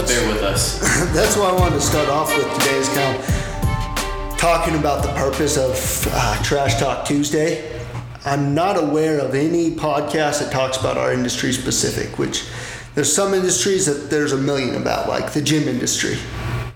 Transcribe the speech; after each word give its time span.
that's 0.00 0.12
bear 0.12 0.32
with 0.32 0.42
us. 0.42 0.78
that's 1.14 1.36
what 1.36 1.52
I 1.52 1.58
wanted 1.58 1.74
to 1.76 1.80
start 1.80 2.08
off 2.08 2.34
with 2.36 2.50
today 2.58 2.76
is 2.76 2.88
kind 2.88 3.16
of 3.18 4.38
talking 4.38 4.74
about 4.76 5.02
the 5.02 5.12
purpose 5.12 5.56
of 5.56 6.08
uh, 6.12 6.42
Trash 6.42 6.78
Talk 6.80 7.04
Tuesday. 7.04 7.78
I'm 8.24 8.54
not 8.54 8.82
aware 8.82 9.18
of 9.18 9.34
any 9.34 9.72
podcast 9.72 10.40
that 10.40 10.52
talks 10.52 10.78
about 10.78 10.96
our 10.96 11.12
industry 11.12 11.52
specific, 11.52 12.18
which 12.18 12.44
there's 12.94 13.12
some 13.12 13.34
industries 13.34 13.86
that 13.86 14.10
there's 14.10 14.32
a 14.32 14.36
million 14.36 14.80
about, 14.80 15.08
like 15.08 15.32
the 15.32 15.42
gym 15.42 15.68
industry. 15.68 16.16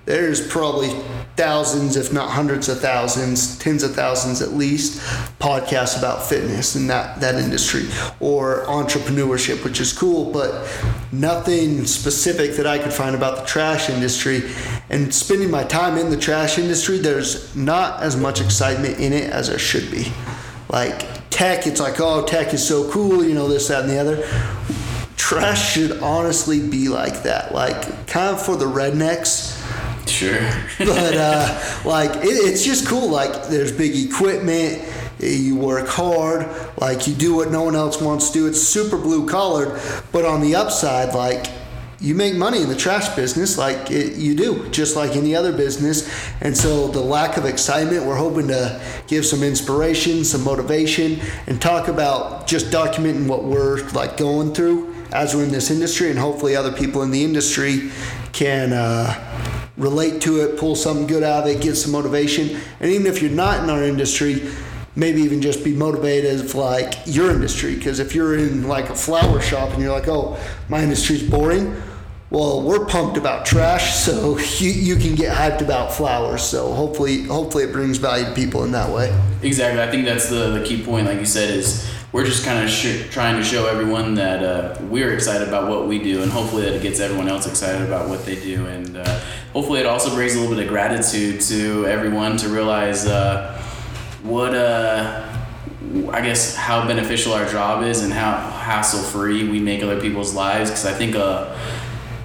There's 0.05 0.47
probably 0.47 0.91
thousands, 1.37 1.97
if 1.97 2.13
not 2.13 2.31
hundreds 2.31 2.69
of 2.69 2.81
thousands, 2.81 3.59
tens 3.59 3.83
of 3.83 3.95
thousands 3.95 4.41
at 4.41 4.53
least, 4.53 5.01
podcasts 5.41 5.99
about 5.99 6.23
fitness 6.23 6.77
in 6.77 6.87
that, 6.87 7.21
that 7.21 7.35
industry 7.35 7.89
or 8.21 8.65
entrepreneurship, 8.67 9.65
which 9.65 9.81
is 9.81 9.93
cool, 9.93 10.31
but 10.33 10.69
nothing 11.11 11.85
specific 11.87 12.53
that 12.53 12.67
I 12.67 12.79
could 12.79 12.93
find 12.93 13.17
about 13.17 13.39
the 13.39 13.45
trash 13.45 13.91
industry. 13.91 14.43
And 14.91 15.13
spending 15.13 15.51
my 15.51 15.65
time 15.65 15.99
in 15.99 16.11
the 16.11 16.17
trash 16.17 16.59
industry, 16.59 16.99
there's 16.99 17.55
not 17.57 18.03
as 18.03 18.17
much 18.17 18.41
excitement 18.41 19.01
in 19.01 19.13
it 19.13 19.31
as 19.31 19.49
there 19.49 19.59
should 19.59 19.91
be. 19.91 20.13
Like 20.69 21.31
tech, 21.31 21.67
it's 21.67 21.81
like, 21.81 22.01
oh, 22.01 22.25
tech 22.25 22.55
is 22.55 22.67
so 22.67 22.91
cool, 22.93 23.25
you 23.25 23.35
know, 23.35 23.49
this, 23.49 23.69
that, 23.69 23.83
and 23.83 23.91
the 23.91 23.99
other. 23.99 24.27
Trash 25.17 25.73
should 25.73 26.01
honestly 26.01 26.69
be 26.69 26.89
like 26.89 27.23
that, 27.23 27.53
like 27.53 28.07
kind 28.07 28.37
of 28.37 28.45
for 28.45 28.57
the 28.57 28.67
rednecks 28.67 29.64
Sure. 30.07 30.41
but 30.79 31.15
uh, 31.15 31.81
like 31.85 32.11
it, 32.17 32.29
it's 32.29 32.65
just 32.65 32.87
cool. 32.87 33.09
Like 33.11 33.49
there's 33.49 33.73
big 33.73 33.95
equipment. 33.97 34.83
You 35.21 35.57
work 35.57 35.89
hard. 35.89 36.49
Like 36.79 37.07
you 37.07 37.15
do 37.15 37.37
what 37.37 37.51
no 37.51 37.63
one 37.63 37.77
else 37.77 38.01
wants 38.01 38.29
to 38.31 38.41
do. 38.41 38.47
It's 38.47 38.63
super 38.63 38.99
blue 38.99 39.29
collared. 39.29 39.81
But 40.13 40.25
on 40.25 40.41
the 40.41 40.55
upside, 40.57 41.15
like 41.15 41.47
you 42.01 42.15
make 42.15 42.35
money 42.35 42.61
in 42.61 42.69
the 42.69 42.77
trash 42.77 43.09
business 43.17 43.57
like 43.57 43.91
it, 43.91 44.17
you 44.17 44.35
do 44.35 44.69
just 44.69 44.95
like 44.95 45.17
any 45.17 45.35
other 45.35 45.57
business 45.57 46.07
and 46.43 46.55
so 46.55 46.89
the 46.89 47.01
lack 47.01 47.39
of 47.39 47.47
excitement 47.47 48.05
we're 48.05 48.17
hoping 48.17 48.47
to 48.49 48.81
give 49.07 49.25
some 49.25 49.43
inspiration 49.43 50.23
some 50.23 50.45
motivation 50.45 51.19
and 51.47 51.63
talk 51.63 51.89
about 51.89 52.47
just 52.47 52.67
documenting 52.67 53.27
what 53.27 53.45
we're 53.45 53.83
like 53.91 54.19
going 54.19 54.53
through 54.53 54.95
as 55.13 55.35
we're 55.35 55.45
in 55.45 55.51
this 55.51 55.71
industry 55.71 56.11
and 56.11 56.19
hopefully 56.19 56.55
other 56.55 56.73
people 56.73 57.03
in 57.03 57.11
the 57.11 57.25
industry 57.25 57.91
can 58.33 58.73
uh, 58.73 59.34
relate 59.77 60.21
to 60.23 60.41
it, 60.41 60.59
pull 60.59 60.77
something 60.77 61.07
good 61.07 61.23
out 61.23 61.45
of 61.45 61.49
it, 61.49 61.61
get 61.61 61.75
some 61.75 61.93
motivation. 61.93 62.61
And 62.81 62.91
even 62.91 63.07
if 63.07 63.21
you're 63.21 63.31
not 63.31 63.63
in 63.65 63.71
our 63.71 63.83
industry, 63.83 64.51
maybe 64.97 65.23
even 65.23 65.43
just 65.43 65.65
be 65.65 65.75
motivated 65.75 66.41
of 66.41 66.55
like 66.55 66.95
your 67.07 67.31
industry. 67.31 67.75
Because 67.75 67.99
if 67.99 68.15
you're 68.15 68.37
in 68.37 68.69
like 68.69 68.91
a 68.91 68.95
flower 68.95 69.41
shop 69.41 69.71
and 69.73 69.83
you're 69.83 69.93
like, 69.93 70.09
oh, 70.09 70.39
my 70.69 70.83
industry's 70.83 71.29
boring, 71.29 71.81
well, 72.31 72.63
we're 72.63 72.85
pumped 72.87 73.17
about 73.17 73.47
trash, 73.47 73.95
so 73.95 74.39
you, 74.59 74.71
you 74.71 74.97
can 74.97 75.15
get 75.15 75.37
hyped 75.37 75.61
about 75.61 75.93
flowers. 75.93 76.43
So 76.43 76.73
hopefully, 76.73 77.23
hopefully 77.25 77.65
it 77.65 77.73
brings 77.73 77.99
value 77.99 78.25
to 78.25 78.33
people 78.33 78.65
in 78.65 78.73
that 78.73 78.93
way. 78.93 79.17
Exactly. 79.43 79.81
I 79.83 79.91
think 79.91 80.05
that's 80.05 80.29
the, 80.29 80.51
the 80.59 80.65
key 80.65 80.83
point, 80.83 81.07
like 81.07 81.19
you 81.19 81.27
said, 81.27 81.51
is 81.51 81.89
we're 82.13 82.25
just 82.25 82.45
kind 82.45 82.65
of 82.65 82.71
sh- 82.71 83.09
trying 83.11 83.37
to 83.37 83.45
show 83.45 83.67
everyone 83.67 84.15
that 84.15 84.43
uh, 84.43 84.79
we're 84.83 85.13
excited 85.13 85.47
about 85.47 85.69
what 85.69 85.87
we 85.87 85.99
do, 85.99 86.23
and 86.23 86.31
hopefully 86.31 86.63
that 86.63 86.75
it 86.75 86.83
gets 86.83 87.01
everyone 87.01 87.29
else 87.29 87.47
excited 87.47 87.83
about 87.83 88.09
what 88.09 88.25
they 88.25 88.37
do, 88.37 88.67
and 88.67 88.97
uh, 88.97 89.21
hopefully 89.55 89.81
it 89.81 89.87
also 89.87 90.13
brings 90.15 90.35
a 90.35 90.41
little 90.41 90.55
bit 90.55 90.65
of 90.65 90.69
gratitude 90.69 91.41
to 91.41 91.87
everyone 91.87 92.37
to 92.37 92.49
realize 92.49 93.07
uh, 93.07 93.57
what 94.23 94.55
uh, 94.55 95.31
I 96.13 96.21
guess 96.21 96.57
how 96.57 96.87
beneficial 96.87 97.33
our 97.33 97.49
job 97.49 97.85
is 97.85 98.03
and 98.03 98.13
how 98.13 98.37
hassle 98.37 99.03
free 99.03 99.49
we 99.49 99.61
make 99.61 99.83
other 99.83 100.01
people's 100.01 100.35
lives. 100.35 100.71
Because 100.71 100.87
I 100.87 100.93
think 100.93 101.15
uh, 101.15 101.57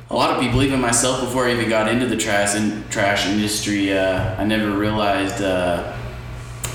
a 0.10 0.16
lot 0.16 0.36
of 0.36 0.42
people, 0.42 0.64
even 0.64 0.82
myself, 0.82 1.22
before 1.22 1.46
I 1.46 1.54
even 1.54 1.70
got 1.70 1.88
into 1.88 2.08
the 2.08 2.18
trash 2.18 2.56
and 2.56 2.90
trash 2.90 3.28
industry, 3.28 3.94
uh, 3.96 4.36
I 4.42 4.44
never 4.44 4.72
realized 4.72 5.40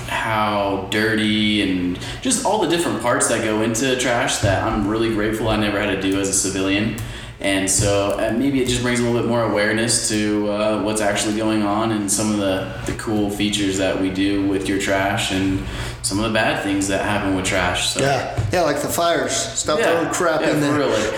how 0.07 0.87
dirty 0.91 1.61
and 1.61 1.99
just 2.21 2.45
all 2.45 2.61
the 2.61 2.69
different 2.69 3.01
parts 3.01 3.27
that 3.27 3.43
go 3.43 3.61
into 3.61 3.97
trash 3.97 4.37
that 4.37 4.63
I'm 4.63 4.87
really 4.87 5.13
grateful 5.13 5.49
I 5.49 5.57
never 5.57 5.79
had 5.79 6.01
to 6.01 6.01
do 6.01 6.19
as 6.19 6.29
a 6.29 6.33
civilian. 6.33 6.97
And 7.45 7.69
so 7.69 8.17
and 8.17 8.39
maybe 8.39 8.59
it 8.59 8.67
just 8.67 8.81
brings 8.81 8.99
a 8.99 9.03
little 9.03 9.21
bit 9.21 9.29
more 9.29 9.43
awareness 9.43 10.09
to 10.09 10.49
uh, 10.49 10.81
what's 10.81 10.99
actually 10.99 11.37
going 11.37 11.61
on 11.61 11.91
and 11.91 12.11
some 12.11 12.31
of 12.31 12.37
the, 12.37 12.73
the 12.87 12.97
cool 12.97 13.29
features 13.29 13.77
that 13.77 14.01
we 14.01 14.09
do 14.09 14.47
with 14.47 14.67
your 14.67 14.79
trash 14.79 15.31
and 15.31 15.63
some 16.01 16.17
of 16.17 16.25
the 16.25 16.33
bad 16.33 16.63
things 16.63 16.87
that 16.87 17.05
happen 17.05 17.35
with 17.35 17.45
trash. 17.45 17.89
So. 17.89 18.01
Yeah, 18.01 18.49
yeah, 18.51 18.61
like 18.61 18.81
the 18.81 18.87
fires. 18.87 19.35
Stop 19.35 19.77
yeah. 19.77 19.91
throwing 19.91 20.11
crap 20.11 20.41
yeah, 20.41 20.53
in 20.53 20.59
there. 20.59 20.75
Really. 20.75 21.17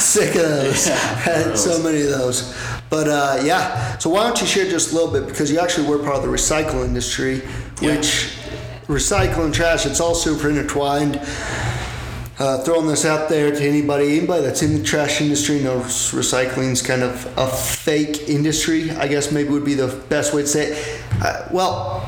Sick 0.00 0.34
of 0.34 0.42
those. 0.42 0.86
Yeah, 0.94 0.96
Had 0.96 1.58
so 1.58 1.82
many 1.82 2.00
of 2.00 2.08
those. 2.08 2.56
But 2.88 3.08
uh, 3.08 3.42
yeah, 3.44 3.98
so 3.98 4.08
why 4.08 4.22
don't 4.22 4.40
you 4.40 4.46
share 4.46 4.64
just 4.64 4.92
a 4.92 4.94
little 4.94 5.12
bit 5.12 5.26
because 5.26 5.52
you 5.52 5.58
actually 5.58 5.88
were 5.88 5.98
part 5.98 6.16
of 6.16 6.22
the 6.22 6.28
recycle 6.28 6.86
industry, 6.86 7.40
which 7.80 8.38
recycling 8.86 9.52
trash, 9.52 9.84
it's 9.84 10.00
all 10.00 10.14
super 10.14 10.48
intertwined. 10.48 11.20
Uh, 12.36 12.58
throwing 12.64 12.88
this 12.88 13.04
out 13.04 13.28
there 13.28 13.52
to 13.52 13.62
anybody, 13.62 14.18
anybody 14.18 14.42
that's 14.42 14.60
in 14.60 14.76
the 14.76 14.82
trash 14.82 15.20
industry 15.20 15.60
knows 15.60 16.10
recycling's 16.10 16.82
kind 16.82 17.02
of 17.02 17.32
a 17.38 17.46
fake 17.46 18.28
industry. 18.28 18.90
I 18.90 19.06
guess 19.06 19.30
maybe 19.30 19.50
would 19.50 19.64
be 19.64 19.74
the 19.74 19.88
best 20.08 20.34
way 20.34 20.42
to 20.42 20.48
say 20.48 20.72
it. 20.72 21.02
Uh, 21.22 21.46
well, 21.52 22.04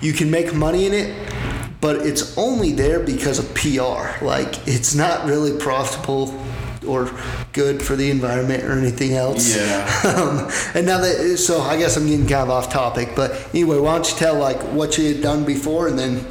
you 0.00 0.12
can 0.12 0.32
make 0.32 0.52
money 0.52 0.86
in 0.86 0.92
it, 0.92 1.32
but 1.80 2.04
it's 2.04 2.36
only 2.36 2.72
there 2.72 2.98
because 2.98 3.38
of 3.38 3.54
PR. 3.54 4.24
Like 4.24 4.66
it's 4.66 4.96
not 4.96 5.26
really 5.26 5.56
profitable 5.56 6.36
or 6.84 7.08
good 7.52 7.80
for 7.80 7.94
the 7.94 8.10
environment 8.10 8.64
or 8.64 8.72
anything 8.72 9.12
else. 9.14 9.56
Yeah. 9.56 9.88
Um, 10.12 10.50
and 10.74 10.84
now 10.84 11.00
that 11.00 11.38
so 11.38 11.60
I 11.60 11.78
guess 11.78 11.96
I'm 11.96 12.06
getting 12.06 12.26
kind 12.26 12.42
of 12.42 12.50
off 12.50 12.70
topic, 12.70 13.10
but 13.14 13.48
anyway, 13.54 13.78
why 13.78 13.94
don't 13.94 14.10
you 14.10 14.16
tell 14.16 14.34
like 14.34 14.60
what 14.72 14.98
you 14.98 15.14
had 15.14 15.22
done 15.22 15.44
before 15.44 15.86
and 15.86 15.96
then 15.96 16.26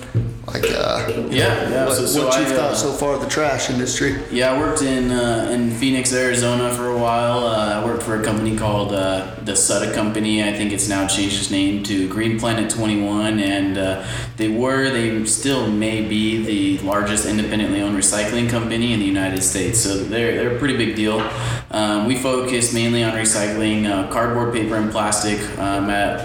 like 0.47 0.63
uh, 0.63 1.06
yeah, 1.29 1.69
yeah. 1.69 1.85
What, 1.85 1.97
so, 1.97 2.06
so 2.07 2.25
what 2.25 2.40
you've 2.40 2.52
I, 2.52 2.56
thought 2.56 2.72
uh, 2.72 2.75
so 2.75 2.91
far 2.91 3.13
of 3.13 3.22
the 3.22 3.29
trash 3.29 3.69
industry? 3.69 4.18
Yeah, 4.31 4.52
I 4.52 4.59
worked 4.59 4.81
in 4.81 5.12
uh, 5.12 5.50
in 5.52 5.69
Phoenix, 5.69 6.12
Arizona 6.13 6.74
for 6.74 6.88
a 6.88 6.97
while. 6.97 7.46
Uh, 7.46 7.79
I 7.79 7.85
worked 7.85 8.02
for 8.02 8.19
a 8.19 8.24
company 8.24 8.57
called 8.57 8.91
uh, 8.91 9.35
the 9.44 9.52
Sutta 9.52 9.94
Company. 9.94 10.44
I 10.44 10.52
think 10.52 10.72
it's 10.72 10.90
now 10.90 11.06
changed 11.06 11.40
its 11.40 11.52
name 11.52 11.84
to 11.84 12.09
Green 12.09 12.40
Planet 12.40 12.72
21, 12.72 13.38
and 13.38 13.78
uh, 13.78 14.07
they 14.38 14.50
were, 14.50 14.90
they 14.90 15.24
still 15.25 15.68
may 15.68 16.02
be 16.07 16.44
the 16.44 16.84
largest 16.84 17.28
independently 17.28 17.79
owned 17.79 17.96
recycling 17.96 18.50
company 18.50 18.94
in 18.94 19.00
the 19.00 19.06
United 19.06 19.44
States. 19.44 19.79
So 19.79 19.96
they're 20.03 20.34
they're 20.35 20.56
a 20.56 20.59
pretty 20.59 20.75
big 20.75 20.96
deal. 20.96 21.19
Um, 21.69 22.08
we 22.08 22.18
focus 22.18 22.73
mainly 22.73 23.03
on 23.03 23.13
recycling 23.13 23.88
uh, 23.88 24.12
cardboard, 24.12 24.53
paper, 24.53 24.75
and 24.75 24.91
plastic. 24.91 25.40
Um, 25.59 25.91
at 25.91 26.19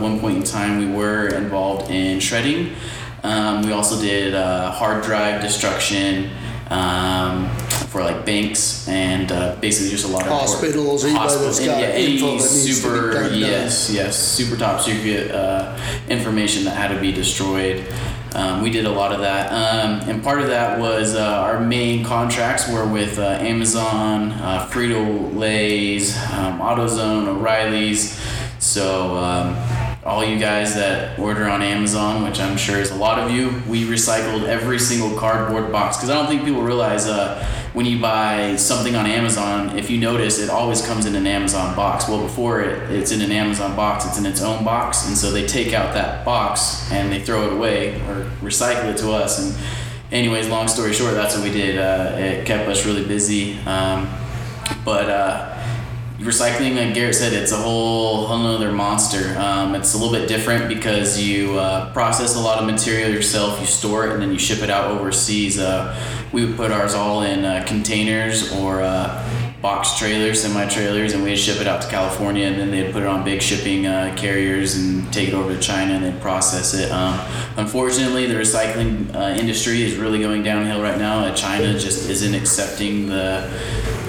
one 0.00 0.18
point 0.18 0.38
in 0.38 0.42
time, 0.42 0.78
we 0.78 0.92
were 0.92 1.28
involved 1.28 1.88
in 1.92 2.18
shredding. 2.18 2.74
Um, 3.22 3.62
we 3.62 3.72
also 3.72 4.00
did 4.00 4.34
uh, 4.34 4.70
hard 4.70 5.02
drive 5.02 5.40
destruction 5.40 6.30
um, 6.70 7.48
for 7.88 8.02
like 8.02 8.24
banks 8.24 8.86
and 8.88 9.32
uh, 9.32 9.56
basically 9.56 9.90
just 9.90 10.04
a 10.04 10.08
lot 10.08 10.22
of 10.22 10.32
hospitals. 10.32 11.04
hospitals. 11.04 11.64
yeah, 11.64 11.72
any 11.72 12.18
super 12.38 13.28
yes, 13.30 13.90
yes, 13.90 14.16
super 14.16 14.56
top 14.56 14.80
secret 14.80 15.30
uh, 15.30 15.76
information 16.08 16.64
that 16.64 16.76
had 16.76 16.94
to 16.94 17.00
be 17.00 17.12
destroyed. 17.12 17.84
Um, 18.34 18.62
we 18.62 18.70
did 18.70 18.84
a 18.84 18.90
lot 18.90 19.12
of 19.12 19.20
that, 19.20 19.50
um, 19.50 20.08
and 20.08 20.22
part 20.22 20.42
of 20.42 20.48
that 20.48 20.78
was 20.78 21.14
uh, 21.14 21.24
our 21.24 21.58
main 21.60 22.04
contracts 22.04 22.70
were 22.70 22.86
with 22.86 23.18
uh, 23.18 23.22
Amazon, 23.22 24.32
uh, 24.32 24.68
Frito 24.70 25.34
Lay's, 25.34 26.14
um, 26.32 26.60
AutoZone, 26.60 27.26
O'Reilly's. 27.26 28.20
So 28.58 29.16
um, 29.16 29.56
all 30.04 30.24
you 30.24 30.38
guys 30.38 30.74
that 30.74 31.18
order 31.18 31.48
on 31.48 31.60
Amazon, 31.60 32.22
which 32.22 32.40
I'm 32.40 32.56
sure 32.56 32.78
is 32.78 32.90
a 32.90 32.94
lot 32.94 33.18
of 33.18 33.30
you, 33.30 33.62
we 33.68 33.84
recycled 33.84 34.46
every 34.46 34.78
single 34.78 35.18
cardboard 35.18 35.72
box 35.72 35.96
because 35.96 36.08
I 36.08 36.14
don't 36.14 36.28
think 36.28 36.44
people 36.44 36.62
realize 36.62 37.06
uh, 37.06 37.44
when 37.72 37.84
you 37.84 38.00
buy 38.00 38.56
something 38.56 38.94
on 38.94 39.06
Amazon, 39.06 39.76
if 39.76 39.90
you 39.90 39.98
notice, 39.98 40.38
it 40.38 40.50
always 40.50 40.84
comes 40.86 41.04
in 41.04 41.14
an 41.14 41.26
Amazon 41.26 41.74
box. 41.74 42.08
Well, 42.08 42.22
before 42.22 42.60
it, 42.60 42.90
it's 42.90 43.10
in 43.10 43.20
an 43.20 43.32
Amazon 43.32 43.74
box, 43.74 44.06
it's 44.06 44.18
in 44.18 44.24
its 44.24 44.40
own 44.40 44.64
box, 44.64 45.06
and 45.08 45.16
so 45.16 45.30
they 45.32 45.46
take 45.46 45.72
out 45.72 45.94
that 45.94 46.24
box 46.24 46.90
and 46.92 47.12
they 47.12 47.20
throw 47.20 47.46
it 47.48 47.52
away 47.52 47.96
or 48.02 48.30
recycle 48.40 48.92
it 48.92 48.98
to 48.98 49.10
us. 49.10 49.38
And 49.40 49.66
anyways, 50.12 50.48
long 50.48 50.68
story 50.68 50.92
short, 50.92 51.14
that's 51.14 51.34
what 51.36 51.44
we 51.44 51.52
did. 51.52 51.76
Uh, 51.76 52.14
it 52.16 52.46
kept 52.46 52.68
us 52.68 52.86
really 52.86 53.04
busy, 53.04 53.58
um, 53.60 54.08
but. 54.84 55.10
Uh, 55.10 55.47
recycling, 56.18 56.76
like 56.76 56.94
Garrett 56.94 57.14
said, 57.14 57.32
it's 57.32 57.52
a 57.52 57.56
whole, 57.56 58.26
whole 58.26 58.46
other 58.46 58.72
monster. 58.72 59.38
Um, 59.38 59.74
it's 59.74 59.94
a 59.94 59.98
little 59.98 60.12
bit 60.12 60.28
different 60.28 60.68
because 60.68 61.20
you 61.20 61.58
uh, 61.58 61.92
process 61.92 62.34
a 62.36 62.40
lot 62.40 62.58
of 62.58 62.66
material 62.66 63.10
yourself, 63.10 63.60
you 63.60 63.66
store 63.66 64.06
it, 64.06 64.12
and 64.12 64.22
then 64.22 64.32
you 64.32 64.38
ship 64.38 64.62
it 64.62 64.70
out 64.70 64.90
overseas. 64.90 65.58
Uh, 65.58 65.96
we 66.32 66.44
would 66.44 66.56
put 66.56 66.70
ours 66.72 66.94
all 66.94 67.22
in 67.22 67.44
uh, 67.44 67.64
containers 67.66 68.52
or 68.52 68.82
uh, 68.82 69.37
box 69.60 69.98
trailers, 69.98 70.42
semi 70.42 70.68
trailers, 70.68 71.14
and 71.14 71.22
we'd 71.22 71.36
ship 71.36 71.60
it 71.60 71.66
out 71.66 71.82
to 71.82 71.88
California, 71.88 72.46
and 72.46 72.58
then 72.58 72.70
they'd 72.70 72.92
put 72.92 73.02
it 73.02 73.08
on 73.08 73.24
big 73.24 73.42
shipping 73.42 73.86
uh, 73.86 74.14
carriers 74.16 74.76
and 74.76 75.12
take 75.12 75.28
it 75.28 75.34
over 75.34 75.54
to 75.54 75.60
China 75.60 75.94
and 75.94 76.04
they'd 76.04 76.20
process 76.20 76.74
it. 76.74 76.90
Um, 76.92 77.18
unfortunately, 77.56 78.26
the 78.26 78.34
recycling 78.34 79.14
uh, 79.14 79.36
industry 79.38 79.82
is 79.82 79.96
really 79.96 80.20
going 80.20 80.42
downhill 80.42 80.80
right 80.80 80.98
now. 80.98 81.32
China 81.34 81.78
just 81.78 82.08
isn't 82.08 82.34
accepting 82.34 83.08
the 83.08 83.50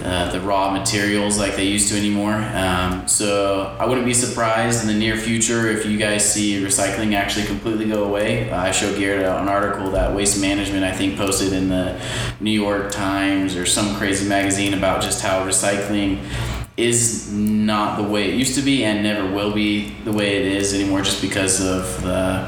uh, 0.09 0.31
the 0.31 0.39
raw 0.41 0.71
materials 0.71 1.37
like 1.37 1.55
they 1.55 1.65
used 1.65 1.89
to 1.89 1.97
anymore. 1.97 2.33
Um, 2.33 3.07
so 3.07 3.75
I 3.79 3.85
wouldn't 3.85 4.07
be 4.07 4.13
surprised 4.13 4.81
in 4.81 4.87
the 4.87 4.93
near 4.93 5.17
future 5.17 5.67
if 5.67 5.85
you 5.85 5.97
guys 5.97 6.33
see 6.33 6.59
recycling 6.63 7.13
actually 7.13 7.45
completely 7.45 7.85
go 7.85 8.05
away. 8.05 8.49
I 8.49 8.71
showed 8.71 8.97
Garrett 8.97 9.25
an 9.25 9.47
article 9.47 9.91
that 9.91 10.15
Waste 10.15 10.41
Management 10.41 10.83
I 10.83 10.93
think 10.93 11.17
posted 11.17 11.53
in 11.53 11.69
the 11.69 12.01
New 12.39 12.49
York 12.49 12.91
Times 12.91 13.55
or 13.55 13.65
some 13.65 13.95
crazy 13.97 14.27
magazine 14.27 14.73
about 14.73 15.01
just 15.01 15.21
how 15.21 15.38
recycling 15.47 16.23
is 16.77 17.31
not 17.33 17.97
the 18.01 18.07
way 18.07 18.29
it 18.29 18.35
used 18.35 18.55
to 18.55 18.61
be 18.61 18.85
and 18.85 19.03
never 19.03 19.29
will 19.33 19.53
be 19.53 19.89
the 20.05 20.11
way 20.13 20.37
it 20.37 20.45
is 20.45 20.73
anymore 20.73 21.01
just 21.01 21.21
because 21.21 21.59
of 21.65 22.01
the 22.03 22.47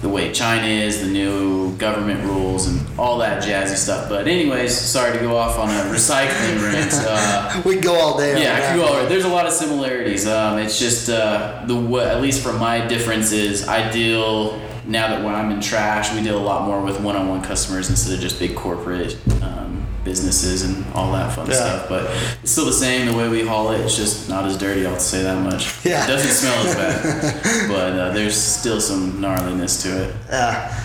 the 0.00 0.08
way 0.08 0.32
China 0.32 0.66
is, 0.66 1.02
the 1.02 1.06
new 1.08 1.76
government 1.76 2.24
rules, 2.24 2.66
and 2.66 2.98
all 2.98 3.18
that 3.18 3.42
jazzy 3.42 3.76
stuff. 3.76 4.08
But 4.08 4.26
anyways, 4.26 4.74
sorry 4.74 5.12
to 5.12 5.18
go 5.22 5.36
off 5.36 5.58
on 5.58 5.68
a 5.68 5.72
recycling 5.94 6.62
rant. 6.72 6.90
Uh, 6.94 7.60
we 7.66 7.76
go 7.76 7.94
all 8.00 8.16
day. 8.16 8.42
yeah, 8.42 8.52
on 8.52 8.56
I 8.56 8.60
that 8.60 8.72
could 8.72 8.80
go 8.80 8.90
one. 8.92 8.98
over. 9.00 9.08
There's 9.10 9.24
a 9.26 9.28
lot 9.28 9.44
of 9.46 9.52
similarities. 9.52 10.26
Um, 10.26 10.58
it's 10.58 10.78
just 10.78 11.10
uh, 11.10 11.64
the 11.66 11.76
wa- 11.76 12.00
at 12.00 12.22
least 12.22 12.42
for 12.42 12.54
my 12.54 12.86
differences, 12.86 13.68
I 13.68 13.90
deal 13.92 14.58
now 14.86 15.08
that 15.08 15.22
when 15.22 15.34
I'm 15.34 15.50
in 15.50 15.60
trash, 15.60 16.14
we 16.14 16.22
deal 16.22 16.38
a 16.38 16.40
lot 16.42 16.66
more 16.66 16.80
with 16.80 16.98
one-on-one 17.02 17.42
customers 17.42 17.90
instead 17.90 18.14
of 18.14 18.20
just 18.20 18.38
big 18.38 18.56
corporate 18.56 19.18
um, 19.42 19.79
businesses 20.04 20.62
and 20.62 20.84
all 20.94 21.12
that 21.12 21.34
fun 21.34 21.46
Yeah. 21.48 21.54
stuff. 21.56 21.88
But 21.88 22.10
it's 22.42 22.52
still 22.52 22.66
the 22.66 22.72
same. 22.72 23.06
The 23.06 23.14
way 23.16 23.28
we 23.28 23.42
haul 23.46 23.70
it, 23.72 23.80
it's 23.80 23.96
just 23.96 24.28
not 24.28 24.44
as 24.46 24.56
dirty. 24.56 24.86
I'll 24.86 24.98
say 24.98 25.22
that 25.22 25.42
much. 25.42 25.84
Yeah. 25.84 26.04
It 26.04 26.08
doesn't 26.08 26.30
smell 26.30 26.66
as 26.66 26.74
bad, 26.74 27.68
but 27.68 27.92
uh, 27.98 28.12
there's 28.12 28.36
still 28.36 28.80
some 28.80 29.20
gnarliness 29.20 29.82
to 29.82 30.04
it. 30.04 30.14
Yeah, 30.28 30.82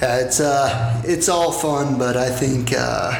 yeah, 0.00 0.16
it's 0.18 0.40
uh, 0.40 1.02
it's 1.04 1.28
all 1.28 1.52
fun, 1.52 1.98
but 1.98 2.16
I 2.16 2.30
think 2.30 2.72
uh, 2.76 3.12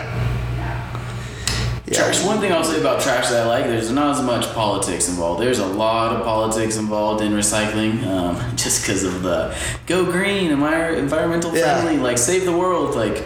yeah, 1.87 1.99
Trash. 1.99 2.25
One 2.25 2.41
thing 2.41 2.53
I'll 2.53 2.65
say 2.65 2.81
about 2.81 3.01
trash 3.03 3.29
that 3.29 3.45
I 3.45 3.47
like, 3.49 3.65
there's 3.65 3.91
not 3.91 4.17
as 4.17 4.23
much 4.23 4.47
politics 4.55 5.09
involved. 5.09 5.43
There's 5.43 5.59
a 5.59 5.67
lot 5.67 6.17
of 6.17 6.25
politics 6.25 6.77
involved 6.77 7.23
in 7.23 7.33
recycling, 7.33 8.05
um, 8.07 8.37
just 8.57 8.83
because 8.83 9.05
of 9.05 9.23
the 9.23 9.55
go 9.87 10.05
green, 10.05 10.51
am 10.51 10.63
I 10.65 10.91
environmental 10.91 11.55
Yeah. 11.55 11.81
friendly, 11.83 12.01
like 12.03 12.17
save 12.19 12.45
the 12.47 12.57
world. 12.57 12.95
Like, 12.95 13.25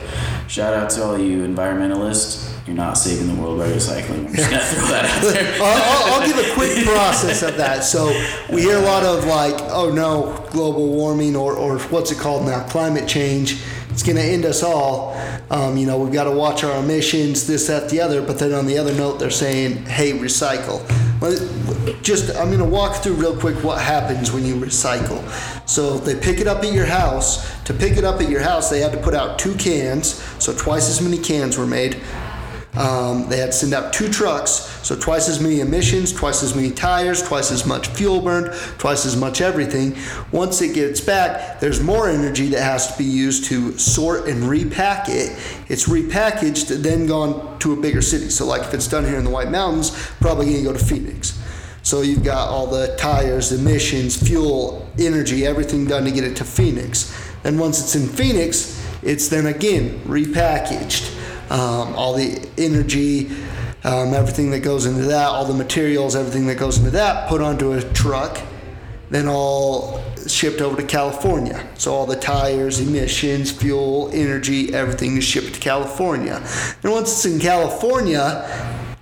shout 0.48 0.74
out 0.74 0.90
to 0.90 1.04
all 1.04 1.18
you 1.18 1.46
environmentalists. 1.46 2.46
You're 2.66 2.76
not 2.76 2.98
saving 2.98 3.34
the 3.34 3.40
world 3.40 3.58
by 3.58 3.66
recycling. 3.70 4.26
I'm 4.28 4.34
just 4.34 4.50
gonna 4.50 4.62
throw 4.62 4.86
that 4.88 5.04
out 5.06 5.32
there. 5.32 5.54
I'll, 5.62 6.12
I'll, 6.14 6.20
I'll 6.20 6.26
give 6.26 6.36
a 6.36 6.52
quick 6.52 6.84
process 6.84 7.42
of 7.42 7.56
that. 7.56 7.82
So 7.82 8.08
we 8.52 8.60
hear 8.60 8.76
a 8.76 8.82
lot 8.82 9.04
of 9.04 9.24
like, 9.24 9.54
oh 9.70 9.90
no, 9.90 10.46
global 10.50 10.88
warming 10.88 11.34
or, 11.34 11.54
or 11.56 11.78
what's 11.78 12.10
it 12.10 12.18
called 12.18 12.44
now, 12.44 12.62
climate 12.68 13.08
change. 13.08 13.62
It's 13.98 14.06
going 14.06 14.14
to 14.14 14.22
end 14.22 14.46
us 14.46 14.62
all. 14.62 15.20
Um, 15.50 15.76
you 15.76 15.84
know, 15.84 15.98
we've 15.98 16.12
got 16.12 16.24
to 16.24 16.30
watch 16.30 16.62
our 16.62 16.80
emissions, 16.84 17.48
this, 17.48 17.66
that, 17.66 17.88
the 17.90 18.00
other. 18.00 18.22
But 18.22 18.38
then 18.38 18.52
on 18.52 18.64
the 18.64 18.78
other 18.78 18.94
note, 18.94 19.18
they're 19.18 19.28
saying, 19.28 19.86
hey, 19.86 20.12
recycle. 20.12 20.78
Well, 21.20 21.32
Just, 22.00 22.30
I'm 22.36 22.46
going 22.46 22.60
to 22.60 22.64
walk 22.64 23.02
through 23.02 23.14
real 23.14 23.36
quick 23.36 23.56
what 23.64 23.80
happens 23.80 24.30
when 24.30 24.46
you 24.46 24.54
recycle. 24.54 25.20
So 25.68 25.98
they 25.98 26.14
pick 26.14 26.38
it 26.38 26.46
up 26.46 26.62
at 26.62 26.72
your 26.72 26.86
house. 26.86 27.60
To 27.64 27.74
pick 27.74 27.96
it 27.96 28.04
up 28.04 28.20
at 28.20 28.28
your 28.28 28.40
house, 28.40 28.70
they 28.70 28.78
had 28.78 28.92
to 28.92 28.98
put 28.98 29.14
out 29.14 29.36
two 29.36 29.56
cans. 29.56 30.22
So 30.38 30.54
twice 30.54 30.88
as 30.88 31.02
many 31.02 31.18
cans 31.18 31.58
were 31.58 31.66
made. 31.66 32.00
Um, 32.78 33.28
they 33.28 33.38
had 33.38 33.46
to 33.46 33.52
send 33.52 33.74
out 33.74 33.92
two 33.92 34.08
trucks, 34.08 34.52
so 34.86 34.94
twice 34.94 35.28
as 35.28 35.40
many 35.40 35.58
emissions, 35.58 36.12
twice 36.12 36.44
as 36.44 36.54
many 36.54 36.70
tires, 36.70 37.20
twice 37.20 37.50
as 37.50 37.66
much 37.66 37.88
fuel 37.88 38.20
burned, 38.20 38.52
twice 38.78 39.04
as 39.04 39.16
much 39.16 39.40
everything. 39.40 39.96
Once 40.30 40.62
it 40.62 40.74
gets 40.74 41.00
back, 41.00 41.58
there's 41.58 41.82
more 41.82 42.08
energy 42.08 42.46
that 42.50 42.62
has 42.62 42.92
to 42.92 42.96
be 42.96 43.02
used 43.04 43.46
to 43.46 43.76
sort 43.76 44.28
and 44.28 44.44
repack 44.44 45.08
it. 45.08 45.36
It's 45.68 45.88
repackaged, 45.88 46.68
then 46.84 47.08
gone 47.08 47.58
to 47.58 47.72
a 47.72 47.76
bigger 47.76 48.00
city. 48.00 48.30
So, 48.30 48.46
like 48.46 48.62
if 48.62 48.72
it's 48.72 48.86
done 48.86 49.04
here 49.04 49.18
in 49.18 49.24
the 49.24 49.30
White 49.30 49.50
Mountains, 49.50 49.90
probably 50.20 50.46
gonna 50.46 50.62
go 50.62 50.72
to 50.72 50.78
Phoenix. 50.78 51.36
So 51.82 52.02
you've 52.02 52.22
got 52.22 52.48
all 52.48 52.68
the 52.68 52.94
tires, 52.96 53.50
emissions, 53.50 54.16
fuel, 54.16 54.88
energy, 55.00 55.44
everything 55.44 55.86
done 55.86 56.04
to 56.04 56.12
get 56.12 56.22
it 56.22 56.36
to 56.36 56.44
Phoenix. 56.44 57.12
And 57.42 57.58
once 57.58 57.80
it's 57.80 57.96
in 57.96 58.06
Phoenix, 58.06 58.80
it's 59.02 59.28
then 59.28 59.46
again 59.46 59.98
repackaged. 60.00 61.17
Um, 61.50 61.94
all 61.94 62.14
the 62.14 62.48
energy, 62.58 63.30
um, 63.84 64.12
everything 64.12 64.50
that 64.50 64.60
goes 64.60 64.86
into 64.86 65.02
that, 65.02 65.28
all 65.28 65.44
the 65.44 65.54
materials, 65.54 66.14
everything 66.14 66.46
that 66.48 66.58
goes 66.58 66.78
into 66.78 66.90
that, 66.90 67.28
put 67.28 67.40
onto 67.40 67.72
a 67.72 67.82
truck, 67.92 68.40
then 69.10 69.28
all 69.28 70.02
shipped 70.26 70.60
over 70.60 70.76
to 70.76 70.86
California. 70.86 71.66
So 71.78 71.94
all 71.94 72.06
the 72.06 72.16
tires, 72.16 72.80
emissions, 72.80 73.50
fuel, 73.50 74.10
energy, 74.12 74.74
everything 74.74 75.16
is 75.16 75.24
shipped 75.24 75.54
to 75.54 75.60
California. 75.60 76.42
And 76.82 76.92
once 76.92 77.12
it's 77.12 77.24
in 77.24 77.40
California, 77.40 78.44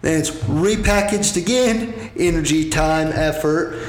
then 0.02 0.20
it's 0.20 0.30
repackaged 0.30 1.36
again, 1.36 2.12
energy, 2.16 2.70
time, 2.70 3.08
effort, 3.08 3.82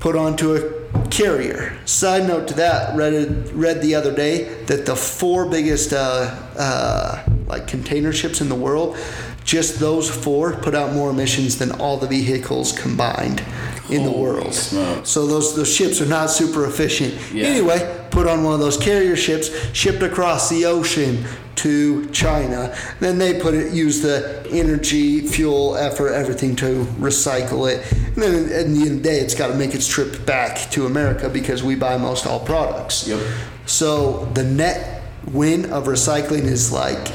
put 0.00 0.16
onto 0.16 0.56
a 0.56 1.08
carrier. 1.10 1.78
Side 1.84 2.26
note 2.26 2.48
to 2.48 2.54
that, 2.54 2.96
read 2.96 3.52
read 3.52 3.80
the 3.80 3.94
other 3.94 4.12
day 4.12 4.64
that 4.64 4.84
the 4.84 4.96
four 4.96 5.48
biggest 5.48 5.92
uh, 5.92 6.34
uh, 6.58 7.24
like 7.46 7.66
container 7.66 8.12
ships 8.12 8.40
in 8.40 8.48
the 8.48 8.54
world, 8.54 8.96
just 9.44 9.78
those 9.78 10.08
four 10.10 10.54
put 10.54 10.74
out 10.74 10.92
more 10.92 11.10
emissions 11.10 11.58
than 11.58 11.72
all 11.72 11.96
the 11.96 12.06
vehicles 12.06 12.72
combined 12.72 13.42
in 13.90 14.04
the 14.04 14.10
world. 14.10 14.54
smokes. 14.54 15.10
So 15.10 15.26
those 15.26 15.54
those 15.54 15.72
ships 15.72 16.00
are 16.00 16.06
not 16.06 16.30
super 16.30 16.64
efficient. 16.64 17.14
Yeah. 17.32 17.46
Anyway, 17.46 18.06
put 18.10 18.26
on 18.26 18.42
one 18.42 18.54
of 18.54 18.60
those 18.60 18.78
carrier 18.78 19.16
ships, 19.16 19.50
shipped 19.74 20.02
across 20.02 20.48
the 20.48 20.64
ocean 20.64 21.24
to 21.56 22.06
China. 22.10 22.74
Then 23.00 23.18
they 23.18 23.38
put 23.38 23.54
it, 23.54 23.72
use 23.72 24.00
the 24.00 24.46
energy, 24.50 25.20
fuel, 25.20 25.76
effort, 25.76 26.12
everything 26.12 26.56
to 26.56 26.84
recycle 26.98 27.70
it. 27.70 27.92
And 27.92 28.16
then 28.16 28.34
at 28.44 28.48
the 28.48 28.54
end 28.56 28.82
of 28.82 28.90
the 28.90 29.00
day, 29.00 29.18
it's 29.20 29.34
got 29.34 29.48
to 29.48 29.54
make 29.54 29.74
its 29.74 29.86
trip 29.86 30.24
back 30.26 30.70
to 30.72 30.86
America 30.86 31.28
because 31.28 31.62
we 31.62 31.74
buy 31.74 31.96
most 31.96 32.26
all 32.26 32.40
products. 32.40 33.06
Yep. 33.06 33.20
So 33.66 34.24
the 34.34 34.44
net 34.44 35.02
win 35.26 35.72
of 35.72 35.84
recycling 35.84 36.44
is 36.44 36.72
like 36.72 37.12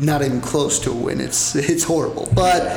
not 0.00 0.22
even 0.22 0.40
close 0.40 0.78
to 0.80 0.90
a 0.90 0.94
win. 0.94 1.20
It's 1.20 1.54
it's 1.56 1.84
horrible. 1.84 2.28
But 2.34 2.68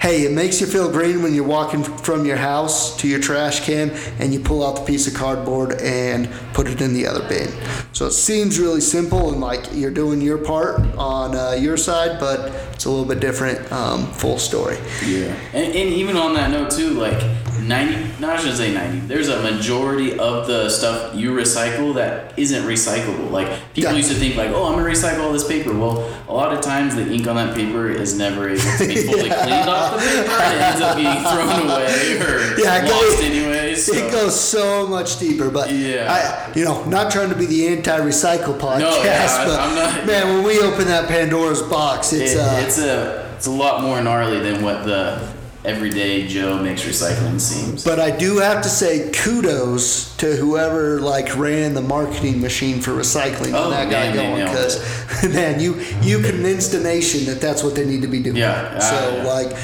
hey, 0.00 0.22
it 0.22 0.32
makes 0.32 0.60
you 0.60 0.66
feel 0.66 0.90
green 0.90 1.22
when 1.22 1.34
you're 1.34 1.46
walking 1.46 1.82
from 1.82 2.24
your 2.24 2.36
house 2.36 2.96
to 2.98 3.08
your 3.08 3.18
trash 3.18 3.64
can 3.64 3.90
and 4.18 4.32
you 4.32 4.40
pull 4.40 4.64
out 4.64 4.76
the 4.76 4.84
piece 4.84 5.06
of 5.06 5.14
cardboard 5.14 5.80
and 5.80 6.30
put 6.52 6.68
it 6.68 6.80
in 6.80 6.92
the 6.92 7.06
other 7.06 7.26
bin. 7.28 7.48
So 7.92 8.06
it 8.06 8.12
seems 8.12 8.58
really 8.60 8.82
simple 8.82 9.32
and 9.32 9.40
like 9.40 9.64
you're 9.72 9.90
doing 9.90 10.20
your 10.20 10.38
part 10.38 10.80
on 10.96 11.34
uh, 11.34 11.52
your 11.52 11.76
side, 11.76 12.20
but 12.20 12.52
it's 12.72 12.84
a 12.84 12.90
little 12.90 13.06
bit 13.06 13.20
different. 13.20 13.72
Um, 13.72 14.06
full 14.12 14.38
story. 14.38 14.76
Yeah, 15.04 15.34
and, 15.52 15.74
and 15.74 15.88
even 15.94 16.16
on 16.16 16.34
that 16.34 16.50
note 16.50 16.70
too, 16.70 16.90
like 16.90 17.20
ninety, 17.66 18.10
no, 18.20 18.30
I 18.30 18.36
shouldn't 18.36 18.56
say 18.56 18.72
ninety. 18.72 19.00
There's 19.00 19.28
a 19.28 19.40
majority 19.42 20.18
of 20.18 20.46
the 20.46 20.68
stuff 20.68 21.14
you 21.14 21.30
recycle 21.32 21.94
that 21.94 22.32
isn't 22.38 22.62
recyclable. 22.64 23.30
Like 23.30 23.48
people 23.74 23.90
Yeah. 23.92 23.96
used 23.96 24.10
to 24.10 24.14
think 24.16 24.36
like, 24.36 24.50
oh, 24.50 24.64
I'm 24.66 24.72
gonna 24.78 24.84
recycle 24.88 25.20
all 25.24 25.32
this 25.32 25.46
paper. 25.46 25.72
Well, 25.72 26.08
a 26.28 26.32
lot 26.34 26.52
of 26.52 26.60
times 26.60 26.94
the 26.96 27.06
ink 27.10 27.26
on 27.26 27.36
that 27.36 27.54
paper 27.54 27.88
is 27.88 28.16
never 28.18 28.48
able 28.48 28.60
to 28.60 28.86
be 28.86 28.96
fully 29.06 29.26
Yeah. 29.28 29.42
cleaned 29.44 29.68
off 29.68 29.92
the 29.94 29.98
paper. 30.00 30.32
It 30.32 30.60
ends 30.62 30.80
up 30.82 30.96
being 30.96 31.20
thrown 31.22 31.70
away 31.70 32.18
or 32.20 32.58
Yeah, 32.58 32.88
lost 32.90 33.16
goes- 33.16 33.20
anyways. 33.24 33.84
So. 33.86 33.92
It 33.94 34.10
goes 34.10 34.38
so 34.40 34.86
much 34.86 35.18
deeper, 35.18 35.50
but 35.50 35.70
Yeah. 35.70 36.12
I, 36.48 36.52
you 36.58 36.64
know, 36.64 36.84
not 36.84 37.10
trying 37.10 37.28
to 37.30 37.34
be 37.36 37.46
the 37.46 37.68
anti-recycle 37.68 38.58
podcast, 38.58 39.04
yeah, 39.04 39.44
but 39.46 39.60
I'm 39.60 39.74
not- 39.74 40.06
man, 40.06 40.28
when 40.34 40.42
we 40.44 40.58
open 40.60 40.86
that 40.86 41.08
Pandora's 41.08 41.62
box, 41.62 42.12
it's 42.12 42.32
It- 42.32 42.38
uh, 42.38 42.60
it's 42.64 42.78
a 42.78 43.22
it's 43.36 43.46
a 43.46 43.50
lot 43.50 43.82
more 43.82 44.00
gnarly 44.00 44.40
than 44.40 44.62
what 44.62 44.84
the 44.86 45.20
everyday 45.66 46.26
Joe 46.26 46.62
makes 46.62 46.82
recycling 46.84 47.40
seems. 47.40 47.84
But 47.84 47.98
I 47.98 48.16
do 48.16 48.38
have 48.38 48.62
to 48.62 48.68
say 48.68 49.10
kudos 49.10 50.16
to 50.16 50.36
whoever 50.36 51.00
like 51.00 51.36
ran 51.36 51.74
the 51.74 51.82
marketing 51.82 52.40
machine 52.40 52.80
for 52.80 52.92
recycling 52.92 53.52
Oh, 53.52 53.64
and 53.64 53.72
that 53.72 53.90
guy 53.90 54.06
man, 54.06 54.16
they 54.16 54.22
going 54.22 54.44
because 54.46 55.34
man, 55.34 55.60
you 55.60 55.74
you 56.02 56.20
convinced 56.22 56.72
a 56.74 56.80
nation 56.80 57.26
that 57.26 57.40
that's 57.40 57.62
what 57.62 57.74
they 57.74 57.84
need 57.84 58.02
to 58.02 58.08
be 58.08 58.22
doing. 58.22 58.36
Yeah, 58.36 58.78
So 58.78 58.94
ah, 58.94 59.16
yeah. 59.16 59.24
like, 59.24 59.56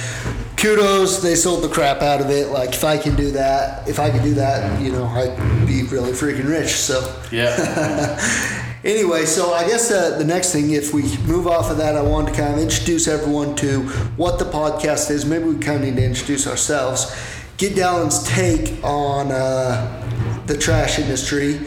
kudos, 0.57 1.23
they 1.23 1.37
sold 1.37 1.63
the 1.63 1.69
crap 1.69 2.03
out 2.03 2.21
of 2.21 2.31
it. 2.31 2.49
Like 2.49 2.71
if 2.71 2.85
I 2.85 2.99
can 2.99 3.15
do 3.17 3.31
that, 3.33 3.89
if 3.89 3.99
I 3.99 4.11
could 4.11 4.23
do 4.23 4.35
that, 4.35 4.83
you 4.83 4.91
know, 4.93 5.07
I'd 5.07 5.67
be 5.67 5.85
really 5.85 6.13
freaking 6.13 6.49
rich. 6.49 6.71
So. 6.71 7.15
yeah. 7.31 8.69
Anyway, 8.85 9.25
so 9.25 9.53
I 9.53 9.65
guess 9.65 9.93
uh, 9.93 10.19
the 10.19 10.25
next 10.25 10.53
thing, 10.53 10.73
if 10.73 10.93
we 10.93 11.03
move 11.19 11.47
off 11.47 11.71
of 11.71 11.77
that, 11.77 11.95
I 11.95 12.03
wanted 12.03 12.35
to 12.35 12.41
kind 12.41 12.55
of 12.55 12.61
introduce 12.61 13.07
everyone 13.07 13.55
to 13.57 13.83
what 14.17 14.41
the 14.41 14.45
podcast 14.45 15.09
is. 15.13 15.25
Maybe 15.25 15.45
we 15.45 15.59
kind 15.59 15.79
of 15.79 15.89
need 15.89 15.97
to 15.97 16.05
introduce 16.05 16.49
ourselves. 16.49 17.15
Get 17.59 17.77
Dallin's 17.77 18.25
take 18.25 18.83
on 18.83 19.31
uh, 19.31 20.43
the 20.47 20.59
trash 20.59 20.99
industry. 20.99 21.61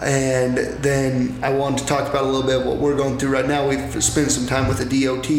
And 0.00 0.58
then 0.58 1.36
I 1.42 1.50
wanted 1.50 1.78
to 1.78 1.86
talk 1.86 2.08
about 2.08 2.22
a 2.22 2.26
little 2.26 2.46
bit 2.46 2.60
of 2.60 2.66
what 2.66 2.76
we're 2.76 2.96
going 2.96 3.18
through 3.18 3.30
right 3.30 3.48
now. 3.48 3.68
We've 3.68 4.04
spent 4.04 4.30
some 4.30 4.46
time 4.46 4.68
with 4.68 4.80
a 4.80 4.84
DOT 4.84 5.30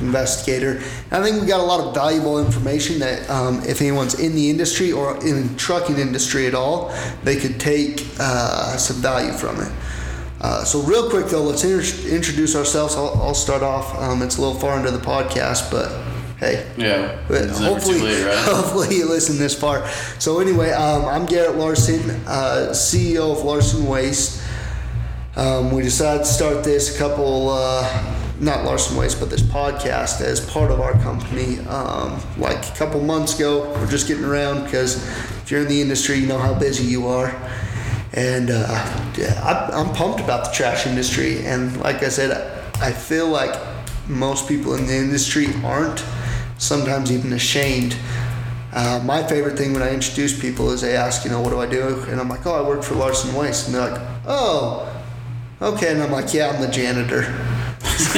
investigator. 0.00 0.80
I 1.12 1.22
think 1.22 1.40
we 1.40 1.46
got 1.46 1.60
a 1.60 1.64
lot 1.64 1.80
of 1.80 1.94
valuable 1.94 2.44
information 2.44 2.98
that 3.00 3.28
um, 3.30 3.62
if 3.64 3.80
anyone's 3.80 4.18
in 4.18 4.34
the 4.34 4.50
industry 4.50 4.90
or 4.90 5.16
in 5.24 5.46
the 5.46 5.58
trucking 5.58 5.98
industry 5.98 6.46
at 6.46 6.54
all, 6.54 6.92
they 7.22 7.36
could 7.36 7.60
take 7.60 8.04
uh, 8.18 8.76
some 8.76 8.96
value 8.96 9.32
from 9.32 9.60
it. 9.60 9.70
Uh, 10.40 10.64
so 10.64 10.82
real 10.82 11.08
quick 11.10 11.26
though, 11.26 11.42
let's 11.42 11.64
inter- 11.64 12.08
introduce 12.14 12.54
ourselves. 12.54 12.94
I'll, 12.94 13.14
I'll 13.22 13.34
start 13.34 13.62
off. 13.62 13.96
Um, 13.98 14.22
it's 14.22 14.36
a 14.36 14.42
little 14.42 14.58
far 14.58 14.78
into 14.78 14.90
the 14.90 14.98
podcast, 14.98 15.70
but 15.70 15.90
hey, 16.38 16.70
Yeah. 16.76 17.18
but 17.26 17.42
It's 17.42 17.58
never 17.60 17.74
hopefully, 17.74 18.00
late, 18.00 18.24
right? 18.26 18.36
hopefully 18.44 18.96
you 18.96 19.06
listen 19.08 19.38
this 19.38 19.58
far. 19.58 19.88
So 20.18 20.40
anyway, 20.40 20.70
um, 20.72 21.06
I'm 21.06 21.24
Garrett 21.26 21.56
Larson, 21.56 22.10
uh, 22.26 22.68
CEO 22.72 23.32
of 23.32 23.44
Larson 23.44 23.86
Waste. 23.86 24.42
Um, 25.36 25.70
we 25.72 25.82
decided 25.82 26.20
to 26.20 26.30
start 26.30 26.64
this 26.64 26.94
a 26.94 26.98
couple, 26.98 27.50
uh, 27.50 28.14
not 28.40 28.64
Larson 28.64 28.96
Waste, 28.96 29.18
but 29.20 29.30
this 29.30 29.42
podcast 29.42 30.20
as 30.20 30.40
part 30.50 30.70
of 30.70 30.80
our 30.80 30.92
company. 31.02 31.60
Um, 31.60 32.20
like 32.38 32.66
a 32.68 32.74
couple 32.76 33.00
months 33.00 33.36
ago, 33.36 33.70
we're 33.74 33.86
just 33.86 34.06
getting 34.08 34.24
around 34.24 34.64
because 34.64 34.96
if 35.42 35.50
you're 35.50 35.62
in 35.62 35.68
the 35.68 35.80
industry, 35.80 36.16
you 36.16 36.26
know 36.26 36.38
how 36.38 36.54
busy 36.54 36.84
you 36.84 37.06
are. 37.06 37.34
And 38.16 38.50
uh, 38.50 38.64
I, 38.68 39.70
I'm 39.74 39.94
pumped 39.94 40.20
about 40.20 40.46
the 40.46 40.52
trash 40.52 40.86
industry. 40.86 41.44
And 41.44 41.78
like 41.82 42.02
I 42.02 42.08
said, 42.08 42.30
I 42.80 42.90
feel 42.90 43.28
like 43.28 43.54
most 44.08 44.48
people 44.48 44.74
in 44.74 44.86
the 44.86 44.96
industry 44.96 45.48
aren't 45.62 46.02
sometimes 46.56 47.12
even 47.12 47.34
ashamed. 47.34 47.94
Uh, 48.72 49.02
my 49.04 49.22
favorite 49.22 49.58
thing 49.58 49.74
when 49.74 49.82
I 49.82 49.92
introduce 49.92 50.38
people 50.38 50.70
is 50.70 50.80
they 50.80 50.96
ask, 50.96 51.24
you 51.24 51.30
know, 51.30 51.42
what 51.42 51.50
do 51.50 51.60
I 51.60 51.66
do? 51.66 52.04
And 52.08 52.18
I'm 52.18 52.28
like, 52.28 52.46
oh, 52.46 52.54
I 52.54 52.66
work 52.66 52.82
for 52.82 52.94
Larson 52.94 53.34
Waste. 53.34 53.66
And 53.66 53.74
they're 53.74 53.90
like, 53.90 54.00
oh, 54.26 54.90
okay. 55.60 55.92
And 55.92 56.02
I'm 56.02 56.12
like, 56.12 56.32
yeah, 56.32 56.48
I'm 56.48 56.60
the 56.60 56.68
janitor. 56.68 57.24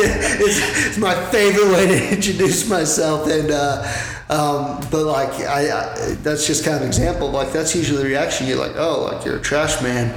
it's, 0.00 0.86
it's 0.86 0.98
my 0.98 1.14
favorite 1.30 1.72
way 1.72 1.86
to 1.86 2.08
introduce 2.14 2.68
myself. 2.68 3.28
And, 3.28 3.50
uh, 3.50 3.86
um, 4.30 4.80
but 4.90 5.04
like, 5.04 5.32
I, 5.40 5.70
I, 5.70 6.14
that's 6.22 6.46
just 6.46 6.64
kind 6.64 6.76
of 6.76 6.82
an 6.82 6.88
example. 6.88 7.30
Like, 7.30 7.52
that's 7.52 7.74
usually 7.74 8.02
the 8.02 8.08
reaction. 8.08 8.46
You're 8.46 8.58
like, 8.58 8.76
oh, 8.76 9.10
like 9.10 9.24
you're 9.24 9.36
a 9.36 9.40
trash 9.40 9.82
man. 9.82 10.12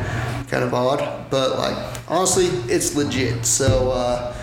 Kind 0.48 0.64
of 0.64 0.74
odd. 0.74 1.30
But 1.30 1.58
like, 1.58 1.78
honestly, 2.10 2.46
it's 2.72 2.96
legit. 2.96 3.46
So, 3.46 3.92
uh, 3.92 4.36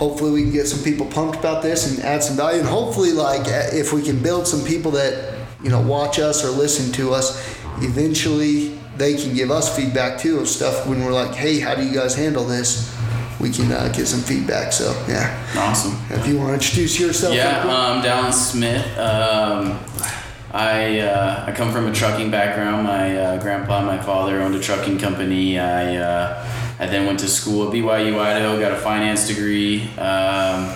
hopefully 0.00 0.30
we 0.30 0.42
can 0.44 0.52
get 0.52 0.66
some 0.66 0.82
people 0.82 1.04
pumped 1.06 1.38
about 1.38 1.62
this 1.62 1.90
and 1.90 2.02
add 2.02 2.22
some 2.22 2.34
value 2.34 2.60
and 2.60 2.66
hopefully 2.66 3.12
like 3.12 3.42
if 3.74 3.92
we 3.92 4.00
can 4.00 4.22
build 4.22 4.46
some 4.46 4.64
people 4.64 4.90
that 4.90 5.36
you 5.62 5.68
know 5.68 5.82
watch 5.82 6.18
us 6.18 6.42
or 6.42 6.48
listen 6.48 6.90
to 6.90 7.12
us 7.12 7.54
eventually 7.82 8.78
they 8.96 9.14
can 9.14 9.34
give 9.34 9.50
us 9.50 9.76
feedback 9.76 10.18
too 10.18 10.38
of 10.38 10.48
stuff 10.48 10.86
when 10.86 11.04
we're 11.04 11.12
like 11.12 11.34
hey 11.34 11.60
how 11.60 11.74
do 11.74 11.84
you 11.84 11.92
guys 11.92 12.14
handle 12.14 12.44
this 12.44 12.96
we 13.40 13.50
can 13.50 13.72
uh, 13.72 13.88
get 13.96 14.06
some 14.06 14.20
feedback 14.20 14.72
so 14.72 14.92
yeah 15.08 15.34
Awesome. 15.56 15.96
if 16.10 16.26
you 16.26 16.38
want 16.38 16.48
to 16.50 16.54
introduce 16.54 17.00
yourself 17.00 17.34
Yeah, 17.34 17.62
quick. 17.62 17.72
um, 17.72 18.02
Dallin 18.02 18.32
Smith. 18.32 18.86
Um, 18.98 19.78
I 20.52 20.98
uh, 21.00 21.44
I 21.46 21.52
come 21.52 21.70
from 21.72 21.86
a 21.86 21.92
trucking 21.92 22.30
background. 22.30 22.84
My 22.84 23.16
uh, 23.16 23.40
grandpa, 23.40 23.78
and 23.78 23.86
my 23.86 23.98
father 24.02 24.40
owned 24.42 24.54
a 24.56 24.60
trucking 24.60 24.98
company. 24.98 25.58
I 25.60 25.96
uh, 25.96 26.44
I 26.80 26.86
then 26.86 27.06
went 27.06 27.20
to 27.20 27.28
school 27.28 27.68
at 27.68 27.72
BYU 27.72 28.18
Idaho, 28.18 28.58
got 28.58 28.72
a 28.72 28.76
finance 28.76 29.28
degree. 29.28 29.82
Um, 29.96 30.66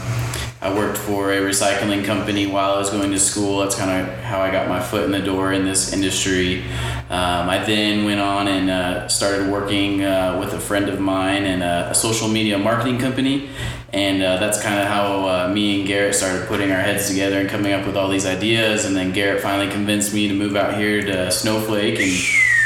I 0.64 0.72
worked 0.72 0.96
for 0.96 1.30
a 1.30 1.40
recycling 1.40 2.06
company 2.06 2.46
while 2.46 2.72
I 2.72 2.78
was 2.78 2.88
going 2.88 3.10
to 3.10 3.18
school. 3.18 3.58
That's 3.58 3.74
kind 3.74 3.90
of 4.00 4.14
how 4.20 4.40
I 4.40 4.50
got 4.50 4.66
my 4.66 4.80
foot 4.80 5.04
in 5.04 5.10
the 5.10 5.20
door 5.20 5.52
in 5.52 5.66
this 5.66 5.92
industry. 5.92 6.62
Um, 7.10 7.50
I 7.50 7.62
then 7.62 8.06
went 8.06 8.20
on 8.20 8.48
and 8.48 8.70
uh, 8.70 9.06
started 9.08 9.50
working 9.50 10.02
uh, 10.02 10.38
with 10.40 10.54
a 10.54 10.58
friend 10.58 10.88
of 10.88 10.98
mine 10.98 11.44
in 11.44 11.60
a, 11.60 11.88
a 11.90 11.94
social 11.94 12.28
media 12.28 12.56
marketing 12.56 12.98
company. 12.98 13.50
And 13.92 14.22
uh, 14.22 14.38
that's 14.38 14.62
kind 14.62 14.80
of 14.80 14.86
how 14.86 15.28
uh, 15.28 15.52
me 15.52 15.80
and 15.80 15.86
Garrett 15.86 16.14
started 16.14 16.48
putting 16.48 16.72
our 16.72 16.80
heads 16.80 17.08
together 17.08 17.40
and 17.40 17.50
coming 17.50 17.74
up 17.74 17.84
with 17.84 17.98
all 17.98 18.08
these 18.08 18.24
ideas. 18.24 18.86
And 18.86 18.96
then 18.96 19.12
Garrett 19.12 19.42
finally 19.42 19.70
convinced 19.70 20.14
me 20.14 20.28
to 20.28 20.34
move 20.34 20.56
out 20.56 20.78
here 20.78 21.02
to 21.02 21.30
Snowflake 21.30 22.00
and, 22.00 22.12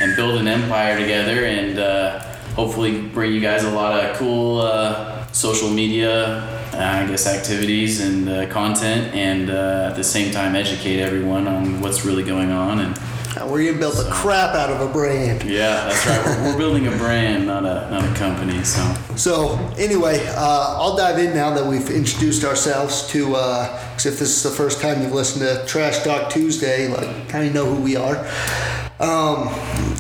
and 0.03 0.15
build 0.15 0.41
an 0.41 0.47
empire 0.47 0.97
together 0.97 1.45
and 1.45 1.81
uh, 1.81 2.21
hopefully 2.55 3.03
bring 3.03 3.33
you 3.33 3.41
guys 3.41 3.65
a 3.65 3.71
lot 3.73 4.05
of 4.05 4.17
cool 4.17 4.61
uh, 4.61 5.27
social 5.33 5.69
media, 5.69 6.58
I 6.79 7.07
guess, 7.07 7.27
activities 7.27 8.01
and 8.01 8.29
uh, 8.29 8.47
content, 8.49 9.15
and 9.15 9.51
uh, 9.51 9.89
at 9.91 9.97
the 9.97 10.05
same 10.05 10.33
time 10.33 10.55
educate 10.55 11.01
everyone 11.01 11.49
on 11.49 11.81
what's 11.81 12.05
really 12.05 12.23
going 12.23 12.51
on. 12.51 12.81
And 12.81 12.97
Uh, 13.37 13.47
we're 13.47 13.65
gonna 13.65 13.79
build 13.79 13.95
the 13.95 14.11
crap 14.11 14.55
out 14.55 14.71
of 14.71 14.81
a 14.81 14.91
brand 14.91 15.45
yeah, 15.45 15.85
that's 15.85 16.07
right. 16.07 16.23
We're, 16.27 16.45
we're 16.45 16.59
building 16.59 16.87
a 16.89 16.97
brand, 16.97 17.47
not 17.47 17.65
a 17.65 17.87
not 17.91 18.03
a 18.03 18.13
company. 18.15 18.65
So 18.65 18.81
So 19.17 19.59
anyway, 19.77 20.27
uh, 20.35 20.81
I'll 20.81 20.97
dive 20.97 21.19
in 21.19 21.35
now 21.35 21.51
that 21.55 21.65
we've 21.65 21.91
introduced 21.91 22.43
ourselves 22.45 23.07
to. 23.13 23.21
Because 23.29 24.07
if 24.07 24.19
this 24.19 24.31
is 24.37 24.43
the 24.43 24.51
first 24.63 24.81
time 24.81 25.03
you've 25.03 25.15
listened 25.15 25.43
to 25.45 25.65
Trash 25.67 26.03
Talk 26.03 26.31
Tuesday, 26.31 26.89
like 26.89 27.29
kind 27.29 27.47
of 27.47 27.53
know 27.53 27.67
who 27.67 27.81
we 27.83 27.97
are. 27.97 28.17
Um, 29.01 29.49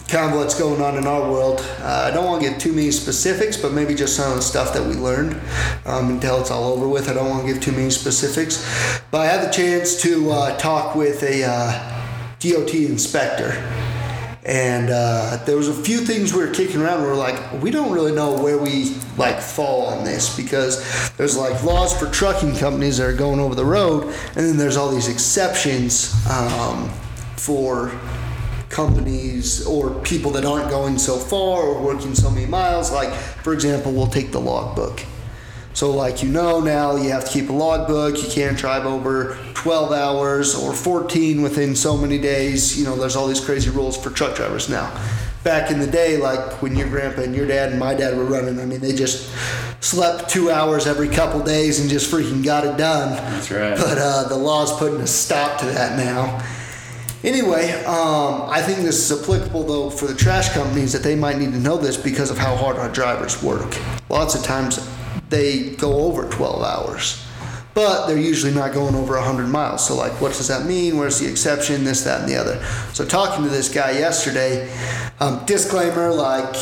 kind 0.09 0.33
of 0.33 0.39
what's 0.39 0.59
going 0.59 0.83
on 0.83 0.97
in 0.97 1.07
our 1.07 1.31
world. 1.31 1.61
Uh, 1.81 2.09
I 2.09 2.11
don't 2.11 2.25
want 2.25 2.43
to 2.43 2.51
get 2.51 2.61
too 2.61 2.73
many 2.73 2.91
specifics, 2.91 3.57
but 3.57 3.73
maybe 3.73 3.95
just 3.95 4.17
some 4.17 4.31
of 4.31 4.37
the 4.37 4.43
stuff 4.43 4.75
that 4.75 4.85
we 4.85 4.95
learned 4.95 5.41
um, 5.87 6.11
until 6.11 6.41
it's 6.41 6.51
all 6.51 6.73
over 6.73 6.89
with. 6.89 7.09
I 7.09 7.15
don't 7.15 7.31
want 7.31 7.47
to 7.47 7.53
give 7.53 7.63
too 7.63 7.73
many 7.73 7.91
specifics, 7.91 9.01
but 9.11 9.21
I 9.21 9.27
had 9.27 9.47
the 9.47 9.53
chance 9.53 10.01
to 10.03 10.31
uh, 10.33 10.59
talk 10.59 10.97
with 10.97 11.23
a 11.23 11.45
uh, 11.45 12.03
DOT 12.41 12.75
inspector 12.75 13.53
and 14.49 14.89
uh, 14.89 15.37
there 15.45 15.59
was 15.59 15.69
a 15.69 15.75
few 15.75 15.99
things 15.99 16.33
we 16.33 16.41
were 16.41 16.53
kicking 16.53 16.81
around. 16.81 17.03
We 17.03 17.09
were 17.09 17.15
like, 17.15 17.63
we 17.63 17.71
don't 17.71 17.93
really 17.93 18.13
know 18.13 18.43
where 18.43 18.57
we 18.57 18.97
like 19.19 19.41
fall 19.41 19.87
on 19.89 20.05
this 20.05 20.35
because 20.35 21.11
there's 21.19 21.37
like 21.37 21.63
laws 21.63 21.97
for 21.97 22.11
trucking 22.11 22.57
companies 22.57 22.97
that 22.97 23.09
are 23.09 23.13
going 23.13 23.41
over 23.41 23.55
the 23.55 23.65
road, 23.65 24.05
and 24.05 24.37
then 24.47 24.57
there's 24.57 24.79
all 24.79 24.91
these 24.91 25.09
exceptions 25.09 26.15
um, 26.31 26.89
for 27.37 27.93
companies 28.69 29.67
or 29.67 29.91
people 30.01 30.31
that 30.33 30.45
aren't 30.45 30.71
going 30.71 30.99
so 30.99 31.17
far 31.17 31.63
or 31.63 31.83
working 31.83 32.15
so 32.15 32.31
many 32.31 32.47
miles. 32.47 32.93
Like, 32.93 33.13
for 33.13 33.53
example, 33.53 33.93
we'll 33.93 34.07
take 34.07 34.33
the 34.33 34.41
logbook. 34.41 35.03
So, 35.75 35.93
like 35.93 36.25
you 36.25 36.29
know 36.29 36.61
now, 36.61 36.97
you 36.97 37.11
have 37.11 37.25
to 37.25 37.31
keep 37.31 37.51
a 37.51 37.53
logbook. 37.53 38.21
You 38.21 38.29
can't 38.29 38.59
drive 38.59 38.85
over 38.85 39.39
12 39.55 39.93
hours 39.93 40.55
or 40.57 40.73
14 40.73 41.41
within 41.41 41.77
so 41.77 41.97
many 41.97 42.19
days. 42.19 42.77
You 42.77 42.85
know, 42.85 42.97
there's 42.97 43.15
all 43.15 43.29
these 43.29 43.41
crazy 43.41 43.71
rules 43.71 43.97
for 43.97 44.11
truck 44.11 44.35
drivers 44.35 44.69
now. 44.69 44.93
Back 45.45 45.71
in 45.71 45.79
the 45.79 45.87
day, 45.87 46.17
like 46.17 46.61
when 46.63 46.75
your 46.75 46.89
grandpa 46.89 47.23
and 47.23 47.35
your 47.35 47.47
dad 47.47 47.71
and 47.71 47.79
my 47.79 47.95
dad 47.95 48.17
were 48.17 48.25
running, 48.25 48.59
I 48.59 48.65
mean, 48.65 48.81
they 48.81 48.93
just 48.93 49.33
slept 49.81 50.29
two 50.29 50.51
hours 50.51 50.89
every 50.89 51.09
couple 51.09 51.41
days 51.45 51.79
and 51.79 51.89
just 51.89 52.11
freaking 52.11 52.45
got 52.45 52.65
it 52.65 52.77
done. 52.77 53.11
that's 53.11 53.51
right. 53.51 53.77
But 53.77 53.99
uh, 53.99 54.29
the 54.29 54.37
law's 54.37 54.77
putting 54.79 55.01
a 55.01 55.07
stop 55.07 55.61
to 55.61 55.67
that 55.67 55.97
now. 55.97 56.45
Anyway, 57.25 57.73
um, 57.85 58.49
I 58.49 58.63
think 58.63 58.79
this 58.79 59.11
is 59.11 59.23
applicable 59.23 59.65
though 59.65 59.91
for 59.91 60.07
the 60.07 60.15
trash 60.15 60.51
companies 60.51 60.93
that 60.93 61.03
they 61.03 61.17
might 61.17 61.39
need 61.39 61.53
to 61.53 61.59
know 61.59 61.77
this 61.77 61.97
because 61.97 62.31
of 62.31 62.39
how 62.39 62.55
hard 62.55 62.77
our 62.77 62.89
drivers 62.89 63.43
work. 63.43 63.77
Lots 64.09 64.37
of 64.37 64.45
times 64.45 64.89
they 65.29 65.71
go 65.71 65.95
over 65.95 66.29
12 66.29 66.63
hours, 66.63 67.25
but 67.79 68.09
they're 68.09 68.19
usually 68.19 68.53
not 68.53 68.73
going 68.73 68.97
over 68.97 69.15
100 69.15 69.47
miles. 69.47 69.87
So, 69.87 69.95
like, 69.95 70.11
what 70.21 70.33
does 70.33 70.49
that 70.49 70.67
mean? 70.67 70.99
Where's 70.99 71.21
the 71.21 71.31
exception? 71.31 71.85
This, 71.85 72.03
that, 72.03 72.23
and 72.23 72.29
the 72.29 72.35
other. 72.35 72.61
So, 72.93 73.05
talking 73.07 73.45
to 73.45 73.51
this 73.51 73.73
guy 73.73 73.93
yesterday, 73.93 74.69
um, 75.21 75.45
disclaimer 75.47 76.11
like, 76.11 76.53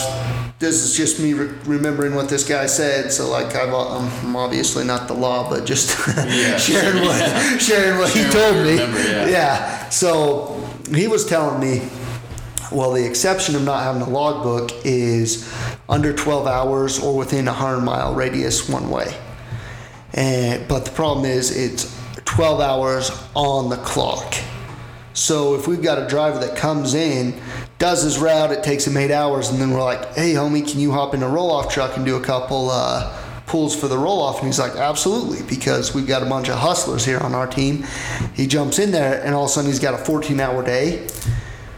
this 0.58 0.82
is 0.82 0.94
just 0.94 1.18
me 1.18 1.32
re- 1.32 1.54
remembering 1.64 2.14
what 2.14 2.28
this 2.28 2.46
guy 2.46 2.66
said. 2.66 3.10
So, 3.10 3.30
like, 3.30 3.54
I've, 3.54 3.72
I'm 3.72 4.36
obviously 4.36 4.84
not 4.84 5.08
the 5.08 5.14
law, 5.14 5.48
but 5.48 5.64
just 5.64 5.96
Yeah, 6.18 6.58
sharing 6.58 7.02
what 7.02 7.18
yeah. 7.18 7.56
sharing 7.68 7.98
what 7.98 8.10
he 8.10 8.20
Sharing 8.24 8.26
what 8.26 8.32
told 8.34 8.56
you 8.56 8.62
me. 8.64 8.70
remember, 8.72 9.30
yeah. 9.30 9.88
So 9.88 10.62
he 10.94 11.08
was 11.08 11.24
telling 11.24 11.58
me, 11.60 11.88
well, 12.70 12.92
the 12.92 13.06
exception 13.06 13.54
of 13.56 13.64
not 13.64 13.82
having 13.84 14.02
a 14.02 14.08
logbook 14.10 14.70
is 14.84 15.50
under 15.88 16.12
12 16.12 16.46
hours 16.46 16.98
or 17.02 17.16
within 17.16 17.48
a 17.48 17.52
100 17.52 17.80
mile 17.80 18.14
radius 18.14 18.68
one 18.68 18.90
way. 18.90 19.16
And 20.16 20.66
but 20.66 20.84
the 20.84 20.90
problem 20.90 21.26
is 21.26 21.56
it's 21.56 21.94
12 22.24 22.60
hours 22.60 23.10
on 23.34 23.68
the 23.68 23.76
clock. 23.76 24.34
So 25.12 25.54
if 25.54 25.66
we've 25.66 25.82
got 25.82 25.98
a 25.98 26.06
driver 26.08 26.38
that 26.40 26.56
comes 26.56 26.94
in, 26.94 27.40
does 27.78 28.02
his 28.02 28.18
route, 28.18 28.52
it 28.52 28.62
takes 28.62 28.86
him 28.86 28.96
eight 28.96 29.10
hours, 29.10 29.50
and 29.50 29.60
then 29.60 29.70
we're 29.70 29.82
like, 29.82 30.14
"Hey, 30.14 30.32
homie, 30.32 30.68
can 30.68 30.80
you 30.80 30.92
hop 30.92 31.14
in 31.14 31.22
a 31.22 31.28
roll-off 31.28 31.72
truck 31.72 31.96
and 31.96 32.04
do 32.04 32.16
a 32.16 32.20
couple 32.20 32.70
uh, 32.70 33.14
pulls 33.46 33.74
for 33.74 33.88
the 33.88 33.96
roll-off?" 33.96 34.38
And 34.38 34.46
he's 34.46 34.58
like, 34.58 34.74
"Absolutely," 34.76 35.42
because 35.46 35.94
we've 35.94 36.06
got 36.06 36.22
a 36.22 36.26
bunch 36.26 36.48
of 36.48 36.58
hustlers 36.58 37.04
here 37.04 37.18
on 37.18 37.34
our 37.34 37.46
team. 37.46 37.84
He 38.34 38.46
jumps 38.46 38.78
in 38.78 38.92
there, 38.92 39.22
and 39.22 39.34
all 39.34 39.44
of 39.44 39.50
a 39.50 39.52
sudden 39.52 39.70
he's 39.70 39.80
got 39.80 39.94
a 39.94 40.02
14-hour 40.02 40.62
day 40.64 41.06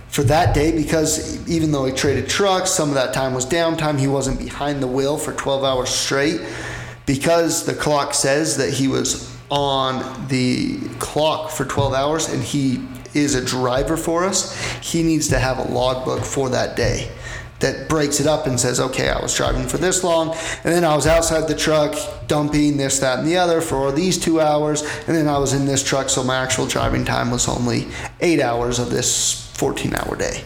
for 0.08 0.22
that 0.24 0.54
day 0.54 0.72
because 0.72 1.46
even 1.48 1.70
though 1.70 1.84
he 1.84 1.92
traded 1.92 2.28
trucks, 2.28 2.70
some 2.70 2.88
of 2.88 2.94
that 2.94 3.12
time 3.12 3.34
was 3.34 3.46
downtime. 3.46 3.98
He 3.98 4.08
wasn't 4.08 4.38
behind 4.38 4.82
the 4.82 4.86
wheel 4.86 5.16
for 5.16 5.32
12 5.32 5.64
hours 5.64 5.90
straight 5.90 6.40
because 7.08 7.64
the 7.64 7.72
clock 7.72 8.12
says 8.12 8.58
that 8.58 8.70
he 8.70 8.86
was 8.86 9.34
on 9.50 10.28
the 10.28 10.78
clock 10.98 11.50
for 11.50 11.64
12 11.64 11.94
hours 11.94 12.28
and 12.28 12.44
he 12.44 12.86
is 13.14 13.34
a 13.34 13.42
driver 13.42 13.96
for 13.96 14.24
us. 14.24 14.54
He 14.82 15.02
needs 15.02 15.28
to 15.28 15.38
have 15.38 15.56
a 15.56 15.62
logbook 15.62 16.22
for 16.22 16.50
that 16.50 16.76
day 16.76 17.10
that 17.60 17.88
breaks 17.88 18.20
it 18.20 18.26
up 18.26 18.46
and 18.46 18.60
says, 18.60 18.78
okay, 18.78 19.08
I 19.08 19.20
was 19.22 19.34
driving 19.34 19.66
for 19.66 19.78
this 19.78 20.04
long, 20.04 20.36
and 20.62 20.72
then 20.72 20.84
I 20.84 20.94
was 20.94 21.06
outside 21.06 21.48
the 21.48 21.56
truck 21.56 21.96
dumping 22.28 22.76
this, 22.76 23.00
that, 23.00 23.20
and 23.20 23.26
the 23.26 23.38
other 23.38 23.62
for 23.62 23.90
these 23.90 24.18
two 24.18 24.40
hours, 24.40 24.82
and 24.82 25.16
then 25.16 25.26
I 25.26 25.38
was 25.38 25.54
in 25.54 25.64
this 25.64 25.82
truck, 25.82 26.10
so 26.10 26.22
my 26.22 26.36
actual 26.36 26.66
driving 26.66 27.06
time 27.06 27.30
was 27.30 27.48
only 27.48 27.88
eight 28.20 28.40
hours 28.40 28.78
of 28.78 28.90
this 28.90 29.50
14 29.54 29.94
hour 29.94 30.14
day. 30.14 30.44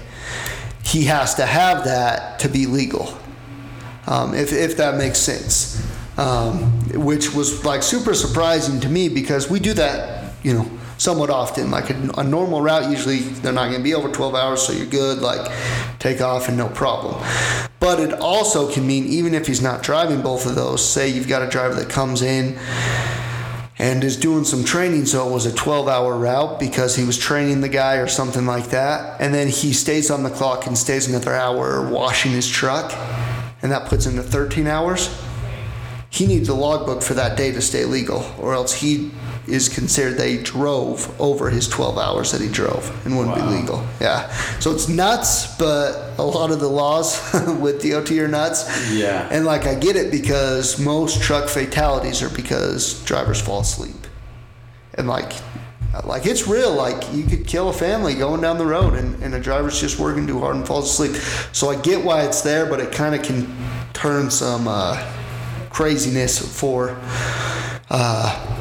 He 0.84 1.04
has 1.06 1.34
to 1.34 1.44
have 1.44 1.84
that 1.84 2.38
to 2.38 2.48
be 2.48 2.66
legal, 2.66 3.18
um, 4.06 4.32
if, 4.32 4.52
if 4.52 4.76
that 4.78 4.94
makes 4.94 5.18
sense. 5.18 5.91
Um, 6.16 6.62
which 7.04 7.34
was 7.34 7.64
like 7.64 7.82
super 7.82 8.14
surprising 8.14 8.80
to 8.80 8.88
me 8.88 9.08
because 9.08 9.48
we 9.50 9.60
do 9.60 9.72
that, 9.74 10.34
you 10.42 10.54
know, 10.54 10.70
somewhat 10.98 11.30
often. 11.30 11.70
Like 11.70 11.90
a, 11.90 12.10
a 12.18 12.24
normal 12.24 12.60
route, 12.60 12.90
usually 12.90 13.18
they're 13.18 13.52
not 13.52 13.66
going 13.66 13.78
to 13.78 13.82
be 13.82 13.94
over 13.94 14.08
12 14.08 14.34
hours, 14.34 14.62
so 14.62 14.72
you're 14.72 14.86
good. 14.86 15.18
Like 15.18 15.50
take 15.98 16.20
off 16.20 16.48
and 16.48 16.56
no 16.56 16.68
problem. 16.68 17.22
But 17.80 17.98
it 17.98 18.12
also 18.14 18.72
can 18.72 18.86
mean 18.86 19.06
even 19.06 19.34
if 19.34 19.46
he's 19.46 19.62
not 19.62 19.82
driving 19.82 20.22
both 20.22 20.46
of 20.46 20.54
those, 20.54 20.86
say 20.86 21.08
you've 21.08 21.28
got 21.28 21.42
a 21.42 21.48
driver 21.48 21.74
that 21.74 21.88
comes 21.88 22.22
in 22.22 22.58
and 23.78 24.04
is 24.04 24.16
doing 24.16 24.44
some 24.44 24.62
training. 24.62 25.06
So 25.06 25.28
it 25.28 25.32
was 25.32 25.46
a 25.46 25.52
12 25.52 25.88
hour 25.88 26.16
route 26.16 26.60
because 26.60 26.94
he 26.94 27.04
was 27.04 27.18
training 27.18 27.60
the 27.60 27.68
guy 27.68 27.96
or 27.96 28.06
something 28.06 28.46
like 28.46 28.66
that. 28.66 29.20
And 29.20 29.34
then 29.34 29.48
he 29.48 29.72
stays 29.72 30.10
on 30.10 30.22
the 30.22 30.30
clock 30.30 30.68
and 30.68 30.78
stays 30.78 31.08
another 31.08 31.34
hour 31.34 31.88
washing 31.90 32.30
his 32.30 32.48
truck. 32.48 32.92
And 33.62 33.72
that 33.72 33.88
puts 33.88 34.06
him 34.06 34.14
to 34.16 34.22
13 34.22 34.68
hours. 34.68 35.08
He 36.12 36.26
needs 36.26 36.48
a 36.50 36.54
logbook 36.54 37.02
for 37.02 37.14
that 37.14 37.38
day 37.38 37.52
to 37.52 37.62
stay 37.62 37.86
legal, 37.86 38.22
or 38.38 38.52
else 38.52 38.74
he 38.74 39.10
is 39.48 39.68
considered 39.70 40.18
that 40.18 40.28
he 40.28 40.36
drove 40.36 41.10
over 41.20 41.48
his 41.48 41.66
12 41.66 41.96
hours 41.98 42.30
that 42.32 42.40
he 42.42 42.48
drove 42.48 42.84
and 43.06 43.16
wouldn't 43.16 43.36
Wow. 43.36 43.50
be 43.50 43.56
legal. 43.56 43.86
Yeah. 44.00 44.30
So 44.60 44.70
it's 44.72 44.88
nuts, 44.88 45.56
but 45.56 46.12
a 46.18 46.22
lot 46.22 46.50
of 46.50 46.60
the 46.60 46.68
laws 46.68 47.18
with 47.60 47.82
DOT 47.82 48.10
are 48.18 48.28
nuts. 48.28 48.92
Yeah. 48.92 49.26
And 49.32 49.46
like 49.46 49.64
I 49.66 49.74
get 49.74 49.96
it 49.96 50.12
because 50.12 50.78
most 50.78 51.22
truck 51.22 51.48
fatalities 51.48 52.22
are 52.22 52.28
because 52.28 53.02
drivers 53.04 53.40
fall 53.40 53.60
asleep. 53.60 53.96
And 54.94 55.08
like 55.08 55.32
like 56.04 56.24
it's 56.26 56.46
real, 56.46 56.72
like 56.74 57.02
you 57.12 57.24
could 57.24 57.46
kill 57.46 57.68
a 57.70 57.72
family 57.72 58.14
going 58.14 58.40
down 58.42 58.58
the 58.58 58.66
road 58.66 58.94
and, 58.94 59.20
and 59.22 59.34
a 59.34 59.40
driver's 59.40 59.80
just 59.80 59.98
working 59.98 60.26
too 60.26 60.40
hard 60.40 60.56
and 60.56 60.66
falls 60.66 60.90
asleep. 60.90 61.16
So 61.52 61.70
I 61.70 61.80
get 61.80 62.04
why 62.04 62.22
it's 62.22 62.42
there, 62.42 62.66
but 62.66 62.80
it 62.80 62.92
kinda 62.92 63.18
can 63.18 63.50
turn 63.92 64.30
some 64.30 64.68
uh, 64.68 65.02
craziness 65.72 66.38
for 66.60 66.98
uh, 67.90 68.52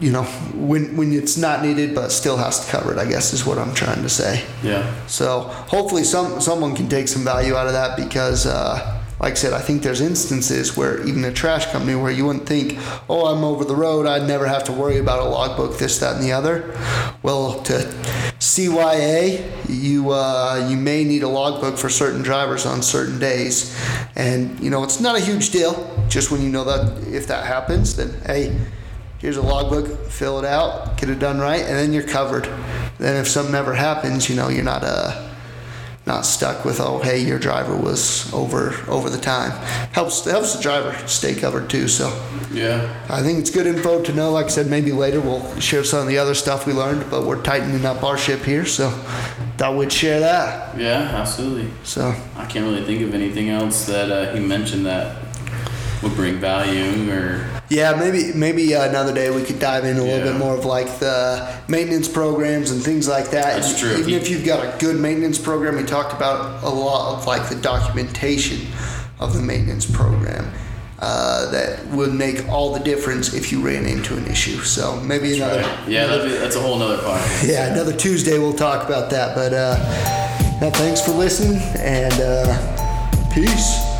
you 0.00 0.10
know, 0.10 0.24
when 0.54 0.96
when 0.96 1.12
it's 1.12 1.36
not 1.36 1.62
needed 1.62 1.94
but 1.94 2.10
still 2.10 2.36
has 2.36 2.64
to 2.64 2.70
cover 2.70 2.92
it, 2.92 2.98
I 2.98 3.06
guess 3.06 3.32
is 3.32 3.46
what 3.46 3.58
I'm 3.58 3.74
trying 3.74 4.02
to 4.02 4.08
say. 4.08 4.44
Yeah. 4.62 4.92
So 5.06 5.40
hopefully 5.40 6.04
some 6.04 6.40
someone 6.40 6.74
can 6.74 6.88
take 6.88 7.08
some 7.08 7.24
value 7.24 7.54
out 7.54 7.66
of 7.66 7.72
that 7.72 7.96
because, 7.96 8.46
uh, 8.46 9.02
like 9.20 9.32
I 9.32 9.34
said, 9.34 9.52
I 9.52 9.60
think 9.60 9.82
there's 9.82 10.00
instances 10.00 10.76
where 10.76 11.06
even 11.06 11.24
a 11.24 11.32
trash 11.32 11.66
company 11.70 11.94
where 11.94 12.10
you 12.10 12.26
wouldn't 12.26 12.46
think, 12.46 12.78
oh, 13.08 13.26
I'm 13.26 13.44
over 13.44 13.64
the 13.64 13.76
road, 13.76 14.06
I'd 14.06 14.26
never 14.26 14.46
have 14.46 14.64
to 14.64 14.72
worry 14.72 14.98
about 14.98 15.20
a 15.20 15.28
logbook, 15.28 15.78
this, 15.78 15.98
that, 16.00 16.16
and 16.16 16.24
the 16.24 16.32
other. 16.32 16.76
Well, 17.22 17.60
to 17.62 18.33
CYA, 18.54 19.50
you 19.68 20.12
uh, 20.12 20.68
you 20.70 20.76
may 20.76 21.02
need 21.02 21.24
a 21.24 21.28
logbook 21.28 21.76
for 21.76 21.88
certain 21.88 22.22
drivers 22.22 22.66
on 22.66 22.82
certain 22.82 23.18
days, 23.18 23.76
and 24.14 24.60
you 24.60 24.70
know 24.70 24.84
it's 24.84 25.00
not 25.00 25.16
a 25.16 25.20
huge 25.20 25.50
deal. 25.50 25.74
Just 26.08 26.30
when 26.30 26.40
you 26.40 26.50
know 26.50 26.62
that 26.62 27.02
if 27.08 27.26
that 27.26 27.46
happens, 27.46 27.96
then 27.96 28.14
hey, 28.26 28.56
here's 29.18 29.38
a 29.38 29.42
logbook, 29.42 30.08
fill 30.08 30.38
it 30.38 30.44
out, 30.44 30.96
get 30.96 31.10
it 31.10 31.18
done 31.18 31.40
right, 31.40 31.62
and 31.62 31.76
then 31.76 31.92
you're 31.92 32.06
covered. 32.06 32.44
Then 32.98 33.16
if 33.16 33.26
something 33.26 33.56
ever 33.56 33.74
happens, 33.74 34.30
you 34.30 34.36
know 34.36 34.48
you're 34.48 34.62
not 34.62 34.84
uh 34.84 35.33
not 36.06 36.26
stuck 36.26 36.66
with 36.66 36.80
oh 36.80 36.98
hey 36.98 37.18
your 37.24 37.38
driver 37.38 37.74
was 37.74 38.32
over 38.32 38.74
over 38.88 39.08
the 39.08 39.18
time. 39.18 39.50
Helps 39.92 40.24
helps 40.24 40.54
the 40.54 40.62
driver 40.62 40.94
stay 41.08 41.34
covered 41.34 41.70
too. 41.70 41.88
So 41.88 42.08
Yeah. 42.52 42.92
I 43.08 43.22
think 43.22 43.38
it's 43.38 43.50
good 43.50 43.66
info 43.66 44.02
to 44.02 44.12
know. 44.12 44.30
Like 44.30 44.46
I 44.46 44.48
said, 44.48 44.68
maybe 44.68 44.92
later 44.92 45.20
we'll 45.20 45.58
share 45.60 45.82
some 45.84 46.00
of 46.00 46.06
the 46.06 46.18
other 46.18 46.34
stuff 46.34 46.66
we 46.66 46.72
learned, 46.72 47.10
but 47.10 47.24
we're 47.24 47.42
tightening 47.42 47.84
up 47.86 48.02
our 48.02 48.18
ship 48.18 48.42
here, 48.42 48.64
so 48.66 48.90
thought 49.56 49.76
we'd 49.76 49.92
share 49.92 50.20
that. 50.20 50.78
Yeah, 50.78 51.10
absolutely. 51.14 51.70
So 51.84 52.14
I 52.36 52.44
can't 52.46 52.64
really 52.66 52.84
think 52.84 53.02
of 53.02 53.14
anything 53.14 53.48
else 53.48 53.86
that 53.86 54.10
uh, 54.10 54.34
he 54.34 54.40
mentioned 54.40 54.84
that 54.86 55.23
would 56.04 56.14
bring 56.14 56.36
value 56.38 57.10
or 57.10 57.44
Yeah, 57.70 57.96
maybe 57.98 58.32
maybe 58.34 58.74
uh, 58.74 58.88
another 58.88 59.12
day 59.12 59.30
we 59.30 59.42
could 59.42 59.58
dive 59.58 59.84
in 59.84 59.96
a 59.96 60.00
little 60.02 60.18
Yeah. 60.18 60.24
bit 60.32 60.36
more 60.36 60.54
of 60.56 60.64
like 60.64 60.98
the 61.00 61.48
maintenance 61.66 62.06
programs 62.08 62.70
and 62.70 62.82
things 62.82 63.08
like 63.08 63.30
that. 63.30 63.60
That's 63.62 63.78
true. 63.80 63.92
Even 63.96 64.08
He- 64.10 64.16
if 64.16 64.28
you've 64.30 64.44
got 64.44 64.62
a 64.64 64.78
good 64.78 65.00
maintenance 65.00 65.38
program, 65.38 65.76
we 65.76 65.82
talked 65.82 66.12
about 66.12 66.62
a 66.62 66.68
lot 66.68 67.14
of 67.16 67.26
like 67.26 67.48
the 67.48 67.56
documentation 67.56 68.60
of 69.18 69.32
the 69.34 69.40
maintenance 69.42 69.86
program. 69.86 70.52
Uh, 71.00 71.50
that 71.50 71.86
would 71.88 72.14
make 72.14 72.48
all 72.48 72.72
the 72.72 72.80
difference 72.80 73.34
if 73.34 73.50
you 73.52 73.60
ran 73.60 73.84
into 73.84 74.16
an 74.16 74.26
issue. 74.26 74.58
So 74.62 74.96
maybe 75.00 75.36
another. 75.36 75.60
Right. 75.60 75.88
Yeah, 75.88 76.06
that'd 76.06 76.24
be, 76.30 76.36
that's 76.38 76.56
a 76.56 76.60
whole 76.60 76.80
other 76.80 76.96
podcast. 77.02 77.48
Yeah, 77.48 77.72
another 77.74 77.92
Tuesday 77.92 78.38
we'll 78.38 78.54
talk 78.54 78.86
about 78.86 79.10
that. 79.10 79.34
But 79.34 79.52
uh, 79.52 79.76
yeah, 80.62 80.70
thanks 80.70 81.00
for 81.02 81.10
listening 81.12 81.60
and 81.78 82.14
uh, 82.14 83.30
peace. 83.34 83.93